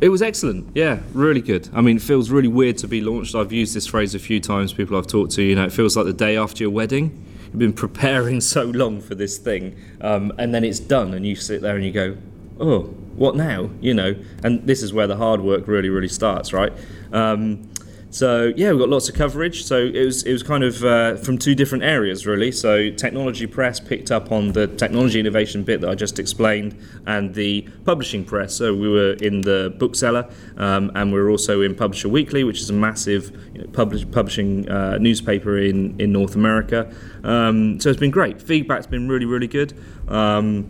It 0.00 0.10
was 0.10 0.22
excellent. 0.22 0.68
Yeah, 0.76 1.00
really 1.12 1.40
good. 1.40 1.68
I 1.74 1.80
mean, 1.80 1.96
it 1.96 2.02
feels 2.02 2.30
really 2.30 2.48
weird 2.48 2.78
to 2.78 2.88
be 2.88 3.00
launched. 3.00 3.34
I've 3.34 3.50
used 3.50 3.74
this 3.74 3.88
phrase 3.88 4.14
a 4.14 4.20
few 4.20 4.38
times. 4.38 4.72
People 4.72 4.96
I've 4.96 5.08
talked 5.08 5.32
to, 5.32 5.42
you 5.42 5.56
know, 5.56 5.64
it 5.64 5.72
feels 5.72 5.96
like 5.96 6.06
the 6.06 6.12
day 6.12 6.36
after 6.36 6.62
your 6.62 6.70
wedding. 6.70 7.24
You've 7.46 7.58
been 7.58 7.72
preparing 7.72 8.40
so 8.54 8.64
long 8.64 9.00
for 9.00 9.16
this 9.16 9.38
thing, 9.38 9.76
um, 10.00 10.32
and 10.38 10.54
then 10.54 10.62
it's 10.62 10.78
done, 10.78 11.14
and 11.14 11.26
you 11.26 11.34
sit 11.34 11.62
there 11.62 11.74
and 11.74 11.84
you 11.84 11.90
go, 11.90 12.16
"Oh, 12.60 12.82
what 13.16 13.34
now?" 13.34 13.70
You 13.80 13.94
know. 13.94 14.14
And 14.44 14.64
this 14.64 14.82
is 14.82 14.92
where 14.92 15.08
the 15.08 15.16
hard 15.16 15.40
work 15.40 15.66
really, 15.66 15.88
really 15.88 16.08
starts, 16.08 16.52
right? 16.52 16.72
Um, 17.12 17.67
so 18.10 18.54
yeah, 18.56 18.72
we 18.72 18.78
got 18.78 18.88
lots 18.88 19.08
of 19.08 19.14
coverage. 19.14 19.64
So 19.64 19.76
it 19.76 20.04
was 20.04 20.22
it 20.22 20.32
was 20.32 20.42
kind 20.42 20.64
of 20.64 20.82
uh, 20.82 21.16
from 21.16 21.36
two 21.36 21.54
different 21.54 21.84
areas 21.84 22.26
really. 22.26 22.50
So 22.50 22.90
technology 22.90 23.46
press 23.46 23.80
picked 23.80 24.10
up 24.10 24.32
on 24.32 24.52
the 24.52 24.66
technology 24.66 25.20
innovation 25.20 25.62
bit 25.62 25.82
that 25.82 25.90
I 25.90 25.94
just 25.94 26.18
explained, 26.18 26.76
and 27.06 27.34
the 27.34 27.62
publishing 27.84 28.24
press. 28.24 28.54
So 28.54 28.74
we 28.74 28.88
were 28.88 29.12
in 29.14 29.42
the 29.42 29.74
bookseller, 29.78 30.28
um, 30.56 30.90
and 30.94 31.12
we 31.12 31.18
are 31.18 31.28
also 31.28 31.60
in 31.60 31.74
Publisher 31.74 32.08
Weekly, 32.08 32.44
which 32.44 32.60
is 32.60 32.70
a 32.70 32.74
massive 32.74 33.30
you 33.52 33.62
know, 33.62 33.68
publish, 33.68 34.10
publishing 34.10 34.68
uh, 34.70 34.96
newspaper 34.98 35.58
in 35.58 36.00
in 36.00 36.10
North 36.10 36.34
America. 36.34 36.90
Um, 37.24 37.78
so 37.78 37.90
it's 37.90 38.00
been 38.00 38.10
great. 38.10 38.40
Feedback's 38.40 38.86
been 38.86 39.08
really 39.08 39.26
really 39.26 39.48
good. 39.48 39.74
Um, 40.08 40.66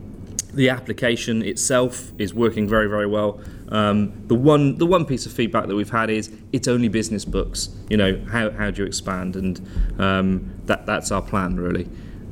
the 0.55 0.71
application 0.71 1.43
itself 1.45 2.11
is 2.19 2.35
working 2.35 2.67
very 2.67 2.89
very 2.89 3.07
well. 3.07 3.41
Um, 3.71 4.13
the 4.27 4.35
one 4.35 4.79
the 4.79 4.87
one 4.87 5.05
piece 5.05 5.27
of 5.27 5.33
feedback 5.33 5.67
that 5.67 5.75
we've 5.75 5.91
had 5.91 6.11
is 6.11 6.33
it's 6.53 6.69
only 6.69 6.89
business 6.89 7.25
books. 7.25 7.69
You 7.91 7.97
know 7.97 8.25
how 8.31 8.51
how 8.51 8.71
do 8.71 8.83
you 8.83 8.87
expand 8.87 9.37
and 9.37 9.61
um, 9.99 10.51
that 10.67 10.87
that's 10.87 11.13
our 11.13 11.23
plan 11.23 11.57
really. 11.57 11.89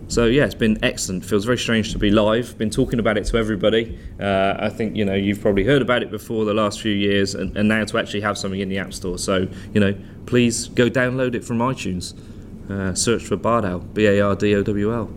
So 0.08 0.26
yeah, 0.26 0.44
it's 0.44 0.54
been 0.54 0.78
excellent. 0.84 1.24
Feels 1.24 1.44
very 1.44 1.58
strange 1.58 1.92
to 1.92 1.98
be 1.98 2.10
live. 2.10 2.56
Been 2.58 2.70
talking 2.70 3.00
about 3.00 3.18
it 3.18 3.24
to 3.26 3.38
everybody. 3.38 3.98
Uh, 4.20 4.54
I 4.58 4.68
think 4.68 4.96
you 4.96 5.04
know 5.04 5.14
you've 5.14 5.40
probably 5.40 5.64
heard 5.64 5.82
about 5.82 6.02
it 6.02 6.10
before 6.10 6.44
the 6.44 6.54
last 6.54 6.80
few 6.80 6.92
years, 6.92 7.34
and, 7.34 7.56
and 7.56 7.68
now 7.68 7.84
to 7.84 7.98
actually 7.98 8.20
have 8.20 8.38
something 8.38 8.60
in 8.60 8.68
the 8.68 8.78
app 8.78 8.94
store. 8.94 9.18
So 9.18 9.48
you 9.74 9.80
know, 9.80 9.94
please 10.26 10.68
go 10.68 10.88
download 10.88 11.34
it 11.34 11.44
from 11.44 11.58
iTunes. 11.58 12.14
Uh, 12.70 12.94
search 12.94 13.24
for 13.24 13.36
Bard 13.36 13.64
Owl, 13.64 13.80
B 13.80 14.06
A 14.06 14.20
R 14.20 14.36
D 14.36 14.54
O 14.54 14.62
W 14.62 14.94
L. 14.94 15.10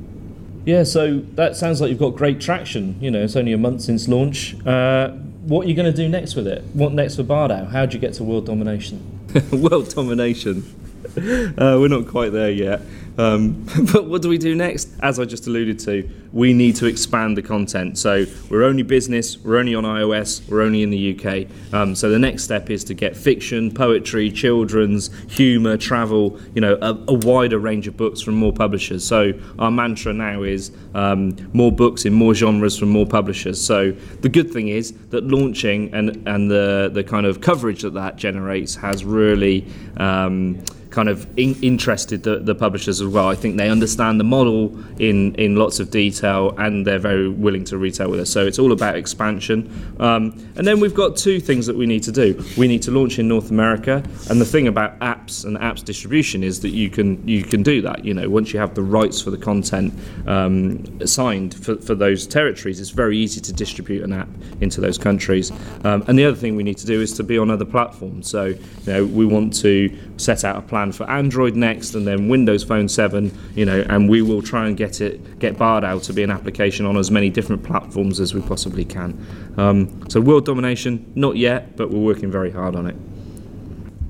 Yeah, 0.65 0.83
so 0.83 1.19
that 1.35 1.55
sounds 1.55 1.81
like 1.81 1.89
you've 1.89 1.99
got 1.99 2.15
great 2.15 2.41
traction. 2.41 2.97
You 2.99 3.11
know, 3.11 3.23
it's 3.23 3.35
only 3.35 3.53
a 3.53 3.57
month 3.57 3.81
since 3.81 4.07
launch. 4.07 4.55
Uh, 4.65 5.15
what 5.50 5.65
are 5.65 5.70
you 5.70 5.74
going 5.75 5.91
to 5.91 5.96
do 5.96 6.08
next 6.08 6.36
with 6.36 6.48
it? 6.48 6.63
What 6.74 6.94
next 6.94 7.15
for 7.15 7.24
Bard 7.24 7.51
Owl? 7.51 7.65
How 7.65 7.88
do 7.88 7.96
you 7.96 8.00
get 8.00 8.13
to 8.13 8.24
world 8.24 8.46
domination? 8.46 9.20
world 9.51 9.89
domination. 9.89 10.75
Uh, 11.18 11.75
we're 11.79 11.88
not 11.88 12.08
quite 12.08 12.32
there 12.32 12.51
yet. 12.51 12.82
Um, 13.19 13.65
but 13.91 14.05
what 14.05 14.21
do 14.21 14.29
we 14.29 14.38
do 14.38 14.55
next? 14.55 14.89
As 15.01 15.19
I 15.19 15.25
just 15.25 15.45
alluded 15.45 15.77
to, 15.79 16.09
we 16.31 16.53
need 16.53 16.75
to 16.77 16.85
expand 16.85 17.35
the 17.35 17.41
content. 17.41 17.97
So 17.97 18.25
we're 18.49 18.63
only 18.63 18.83
business, 18.83 19.38
we're 19.38 19.57
only 19.57 19.75
on 19.75 19.83
iOS, 19.83 20.47
we're 20.49 20.61
only 20.61 20.83
in 20.83 20.89
the 20.89 21.19
UK. 21.19 21.73
Um, 21.73 21.95
so 21.95 22.09
the 22.09 22.19
next 22.19 22.43
step 22.43 22.69
is 22.69 22.83
to 22.85 22.93
get 22.93 23.17
fiction, 23.17 23.73
poetry, 23.73 24.31
children's, 24.31 25.09
humour, 25.31 25.75
travel, 25.75 26.39
you 26.55 26.61
know, 26.61 26.77
a, 26.81 26.91
a, 27.09 27.13
wider 27.13 27.59
range 27.59 27.88
of 27.88 27.97
books 27.97 28.21
from 28.21 28.35
more 28.35 28.53
publishers. 28.53 29.05
So 29.05 29.33
our 29.57 29.69
mantra 29.69 30.13
now 30.13 30.43
is 30.43 30.71
um, 30.95 31.35
more 31.51 31.71
books 31.71 32.05
in 32.05 32.13
more 32.13 32.33
genres 32.33 32.77
from 32.77 32.89
more 32.89 33.05
publishers. 33.05 33.63
So 33.63 33.91
the 34.21 34.29
good 34.29 34.51
thing 34.51 34.69
is 34.69 34.93
that 35.09 35.25
launching 35.25 35.93
and, 35.93 36.25
and 36.27 36.49
the, 36.49 36.89
the 36.93 37.03
kind 37.03 37.25
of 37.25 37.41
coverage 37.41 37.81
that 37.81 37.93
that 37.95 38.15
generates 38.15 38.75
has 38.75 39.03
really 39.03 39.65
um, 39.97 40.63
kind 40.89 41.10
of 41.10 41.27
in- 41.38 41.60
interested 41.62 42.24
the, 42.24 42.39
the 42.39 42.55
publishers 42.55 43.01
as 43.01 43.08
well. 43.08 43.27
I 43.27 43.36
think 43.36 43.58
they 43.58 43.69
understand 43.69 44.19
the 44.19 44.24
model 44.24 44.75
in, 45.00 45.36
in 45.36 45.55
lots 45.55 45.79
of 45.79 45.91
detail 45.91 46.55
and 46.58 46.86
they're 46.86 47.00
very 47.00 47.29
willing 47.29 47.63
to 47.65 47.77
retail 47.77 48.10
with 48.10 48.19
us. 48.19 48.29
So 48.29 48.46
it's 48.46 48.60
all 48.60 48.72
about 48.72 48.96
expansion. 48.96 49.69
Um, 50.00 50.34
and 50.55 50.65
then 50.65 50.79
we've 50.79 50.96
got 50.96 51.15
two 51.15 51.39
things 51.39 51.65
that 51.67 51.75
we 51.75 51.86
need 51.86 52.03
to 52.03 52.12
do. 52.12 52.43
We 52.58 52.67
need 52.67 52.81
to 52.84 52.91
launch 52.91 53.19
in 53.19 53.27
North 53.27 53.51
America, 53.51 54.03
and 54.29 54.41
the 54.41 54.46
thing 54.46 54.67
about 54.67 54.98
apps 55.00 55.46
and 55.46 55.58
apps 55.58 55.84
distribution 55.84 56.43
is 56.43 56.60
that 56.62 56.69
you 56.69 56.89
can 56.89 57.25
you 57.27 57.43
can 57.43 57.63
do 57.63 57.81
that. 57.81 58.05
You 58.05 58.13
know, 58.13 58.29
once 58.29 58.53
you 58.53 58.60
have 58.60 58.75
the 58.75 58.81
rights 58.81 59.22
for 59.22 59.31
the 59.31 59.38
content 59.38 59.93
um, 60.27 61.05
signed 61.05 61.53
for, 61.53 61.75
for 61.75 61.96
those 61.96 62.25
territories, 62.25 62.79
it's 62.79 62.89
very 62.89 63.17
easy 63.17 63.41
to 63.41 63.53
distribute 63.53 64.03
an 64.03 64.13
app 64.13 64.29
into 64.62 64.81
those 64.81 64.98
countries. 64.98 65.51
Um, 65.84 66.03
and 66.08 66.17
the 66.17 66.25
other 66.25 66.38
thing 66.38 66.55
we 66.55 66.63
need 66.63 66.77
to 66.77 66.86
do 66.86 67.01
is 67.01 67.13
to 67.13 67.24
be 67.24 67.38
on 67.38 67.50
other 67.51 67.65
platforms. 67.65 68.29
So 68.29 68.46
you 68.46 68.60
know, 68.88 69.05
we 69.05 69.25
want 69.25 69.53
to 69.62 69.96
set 70.17 70.43
out 70.43 70.55
a 70.55 70.62
plan 70.62 70.78
for 70.91 71.09
Android 71.09 71.55
next, 71.55 71.95
and 71.95 72.05
then 72.07 72.27
Windows 72.29 72.63
Phone 72.63 72.88
7. 72.88 73.31
You 73.55 73.65
know, 73.65 73.86
and 73.89 74.09
we 74.09 74.21
will 74.21 74.41
try 74.41 74.67
and 74.67 74.75
get 74.75 75.01
it 75.01 75.39
get 75.39 75.57
Bardowl 75.57 76.03
to 76.05 76.13
be 76.13 76.24
an 76.24 76.31
application 76.31 76.86
on 76.86 76.98
as 76.98 77.12
many 77.12 77.29
different 77.29 77.63
platforms 77.63 78.19
as 78.19 78.33
we 78.33 78.41
possibly 78.41 78.86
can. 78.86 79.25
Um, 79.57 80.09
so 80.09 80.21
world 80.21 80.45
domination, 80.45 81.12
not 81.15 81.36
yet, 81.38 81.75
but 81.75 81.91
we're 81.91 82.00
working 82.00 82.31
very 82.31 82.51
hard 82.51 82.75
on 82.75 82.88
it. 82.88 82.95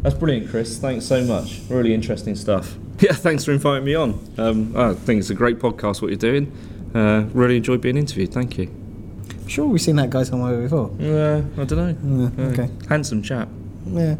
That's 0.04 0.16
brilliant, 0.16 0.50
Chris. 0.50 0.78
Thanks 0.80 1.06
so 1.06 1.24
much. 1.26 1.60
Really 1.70 1.94
interesting 1.94 2.36
stuff. 2.36 2.76
Yeah, 3.02 3.14
thanks 3.14 3.46
for 3.46 3.54
inviting 3.54 3.86
me 3.86 3.96
on. 3.96 4.20
Um, 4.38 4.76
I 4.76 4.94
think 4.94 5.22
it's 5.22 5.30
a 5.30 5.34
great 5.34 5.58
podcast 5.58 6.02
what 6.02 6.10
you're 6.10 6.18
doing. 6.18 6.52
Uh, 6.94 7.24
really 7.32 7.56
enjoyed 7.56 7.80
being 7.80 7.96
interviewed. 7.96 8.34
Thank 8.34 8.58
you. 8.58 8.70
Sure, 9.48 9.66
we've 9.66 9.80
seen 9.80 9.96
that 9.96 10.10
guy 10.10 10.24
somewhere 10.24 10.62
before. 10.62 10.92
Uh, 11.00 11.42
I 11.58 11.64
don't 11.64 11.72
know. 12.04 12.32
Yeah, 12.38 12.50
okay. 12.50 12.70
Handsome 12.90 13.24
chap. 13.24 13.48
Yeah. 13.88 14.18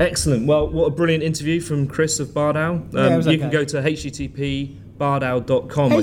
Excellent. 0.00 0.46
Well, 0.46 0.68
what 0.68 0.86
a 0.86 0.90
brilliant 0.90 1.22
interview 1.22 1.60
from 1.60 1.86
Chris 1.86 2.18
of 2.20 2.28
Bardowl. 2.28 2.70
Um, 2.76 2.88
Yeah, 2.92 3.14
it 3.14 3.16
was 3.16 3.26
you 3.26 3.38
can 3.38 3.50
go 3.50 3.64
to 3.64 3.76
http 3.80 4.76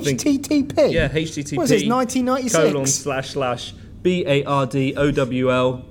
think. 0.03 0.19
HTTP. 0.21 0.91
Yeah, 0.91 1.07
HTTP. 1.09 1.57
What 1.57 1.63
is 1.63 1.69
this, 1.69 1.87
1996? 1.87 2.53
colon 2.55 2.85
slash 2.85 3.29
slash 3.31 3.73
B 4.01 4.23
A 4.27 4.43
R 4.43 4.65
D 4.65 4.93
O 4.95 5.11
W 5.11 5.51
L 5.51 5.85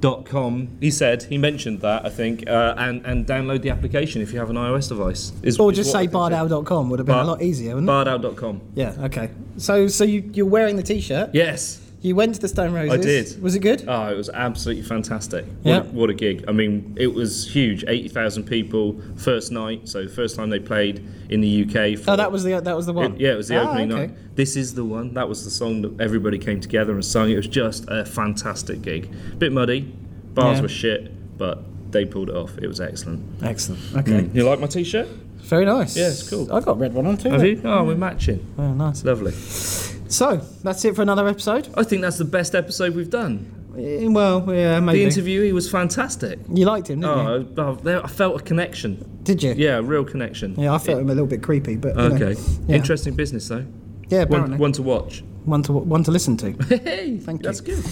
dot 0.00 0.26
com. 0.26 0.76
He 0.80 0.90
said 0.90 1.22
he 1.24 1.38
mentioned 1.38 1.80
that 1.80 2.04
I 2.04 2.10
think, 2.10 2.48
uh, 2.48 2.74
and 2.76 3.04
and 3.06 3.26
download 3.26 3.62
the 3.62 3.70
application 3.70 4.20
if 4.22 4.32
you 4.32 4.38
have 4.38 4.50
an 4.50 4.56
iOS 4.56 4.88
device. 4.88 5.32
Is, 5.42 5.58
Or 5.58 5.72
just 5.72 5.94
what 5.94 6.00
say 6.00 6.06
say. 6.08 6.90
would 6.90 6.98
have 6.98 7.06
been 7.06 7.14
Bar- 7.14 7.24
a 7.24 7.26
lot 7.26 7.42
easier, 7.42 7.74
wouldn't 7.74 7.88
it? 7.88 7.92
Bardowl.com. 7.92 8.60
yeah, 8.74 8.94
okay. 9.04 9.30
So 9.56 9.86
so 9.88 10.04
you, 10.04 10.30
you're 10.34 10.46
wearing 10.46 10.76
the 10.76 10.82
t 10.82 11.00
shirt. 11.00 11.30
Yes. 11.32 11.80
You 12.04 12.14
went 12.14 12.34
to 12.34 12.40
the 12.42 12.48
Stone 12.48 12.74
Roses. 12.74 12.92
I 12.92 12.96
did. 13.00 13.42
Was 13.42 13.54
it 13.54 13.60
good? 13.60 13.84
Oh, 13.88 14.12
it 14.12 14.14
was 14.16 14.28
absolutely 14.28 14.82
fantastic. 14.82 15.46
Yeah. 15.62 15.78
a, 15.78 15.82
what 15.84 16.10
a 16.10 16.14
gig. 16.14 16.44
I 16.46 16.52
mean, 16.52 16.94
it 17.00 17.06
was 17.06 17.50
huge. 17.50 17.82
80,000 17.88 18.44
people 18.44 19.00
first 19.16 19.50
night. 19.50 19.88
So, 19.88 20.06
first 20.06 20.36
time 20.36 20.50
they 20.50 20.58
played 20.60 21.02
in 21.30 21.40
the 21.40 21.62
UK. 21.64 21.98
For, 21.98 22.10
oh, 22.10 22.16
that 22.16 22.30
was 22.30 22.44
the 22.44 22.60
that 22.60 22.76
was 22.76 22.84
the 22.84 22.92
one. 22.92 23.14
It- 23.14 23.20
yeah, 23.22 23.32
it 23.32 23.36
was 23.36 23.48
the 23.48 23.56
Ah, 23.58 23.70
opening 23.70 23.90
okay. 23.90 24.06
night. 24.08 24.36
This 24.36 24.54
is 24.54 24.74
the 24.74 24.84
one. 24.84 25.14
That 25.14 25.30
was 25.30 25.44
the 25.44 25.50
song 25.50 25.80
that 25.80 25.98
everybody 25.98 26.36
came 26.38 26.60
together 26.60 26.92
and 26.92 27.02
sung. 27.02 27.30
It 27.30 27.36
was 27.36 27.46
just 27.48 27.86
a 27.88 28.04
fantastic 28.04 28.82
gig. 28.82 29.10
Bit 29.38 29.52
muddy, 29.52 29.90
bars 30.34 30.58
Yeah. 30.58 30.62
were 30.62 30.68
shit, 30.68 31.38
but 31.38 31.62
they 31.90 32.04
pulled 32.04 32.28
it 32.28 32.36
off. 32.36 32.58
It 32.58 32.66
was 32.66 32.82
excellent. 32.82 33.22
Excellent. 33.42 33.80
Mm. 33.80 34.00
Okay. 34.00 34.30
You 34.34 34.44
like 34.44 34.60
my 34.60 34.66
t-shirt? 34.66 35.08
Very 35.38 35.64
nice. 35.64 35.96
Yeah, 35.96 36.08
it's 36.08 36.28
cool. 36.28 36.52
I 36.52 36.60
got 36.60 36.78
red 36.78 36.92
one 36.92 37.06
on 37.06 37.16
too. 37.16 37.30
Have 37.30 37.42
you? 37.46 37.56
Eh? 37.56 37.60
Oh, 37.64 37.84
we're 37.84 37.96
matching. 37.96 38.44
Oh, 38.58 38.74
nice. 38.74 39.02
Lovely. 39.04 39.32
So 40.08 40.36
that's 40.62 40.84
it 40.84 40.94
for 40.96 41.02
another 41.02 41.26
episode. 41.28 41.68
I 41.76 41.82
think 41.82 42.02
that's 42.02 42.18
the 42.18 42.24
best 42.24 42.54
episode 42.54 42.94
we've 42.94 43.10
done. 43.10 43.50
Eh, 43.76 44.06
Well, 44.08 44.44
yeah, 44.54 44.78
maybe. 44.80 45.04
The 45.04 45.10
interviewee 45.10 45.52
was 45.52 45.68
fantastic. 45.70 46.38
You 46.52 46.64
liked 46.66 46.88
him, 46.90 47.00
didn't 47.00 47.16
you? 47.16 47.54
Oh, 47.58 47.64
I, 47.66 47.70
I- 47.70 47.82
there- 47.82 48.04
I 48.04 48.08
felt 48.08 48.40
a 48.40 48.44
connection. 48.44 49.18
Did 49.24 49.42
you? 49.42 49.54
Yeah, 49.56 49.78
a 49.78 49.82
real 49.82 50.04
connection. 50.04 50.54
Yeah, 50.56 50.74
I 50.74 50.78
felt 50.78 51.00
him 51.00 51.08
a 51.10 51.14
little 51.14 51.26
bit 51.26 51.42
creepy, 51.42 51.76
but 51.76 51.96
you 51.96 52.08
know. 52.10 52.14
Okay. 52.26 52.40
Yeah. 52.68 52.76
Interesting 52.76 53.14
business 53.16 53.48
though. 53.48 53.64
Yeah, 54.08 54.22
apparently. 54.22 54.52
One, 54.52 54.60
one 54.60 54.72
to 54.72 54.82
watch. 54.82 55.24
One 55.44 55.62
to 55.64 55.72
one 55.72 56.04
to 56.04 56.10
listen 56.10 56.36
to. 56.38 56.52
Hey, 56.84 57.18
Thank 57.18 57.40
you. 57.42 57.44
that's 57.46 57.60
good. 57.60 57.82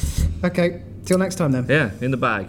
okay. 0.44 0.82
Till 1.04 1.18
next 1.18 1.34
time 1.36 1.52
then. 1.52 1.66
Yeah, 1.68 1.90
in 2.00 2.10
the 2.10 2.16
bag. 2.16 2.48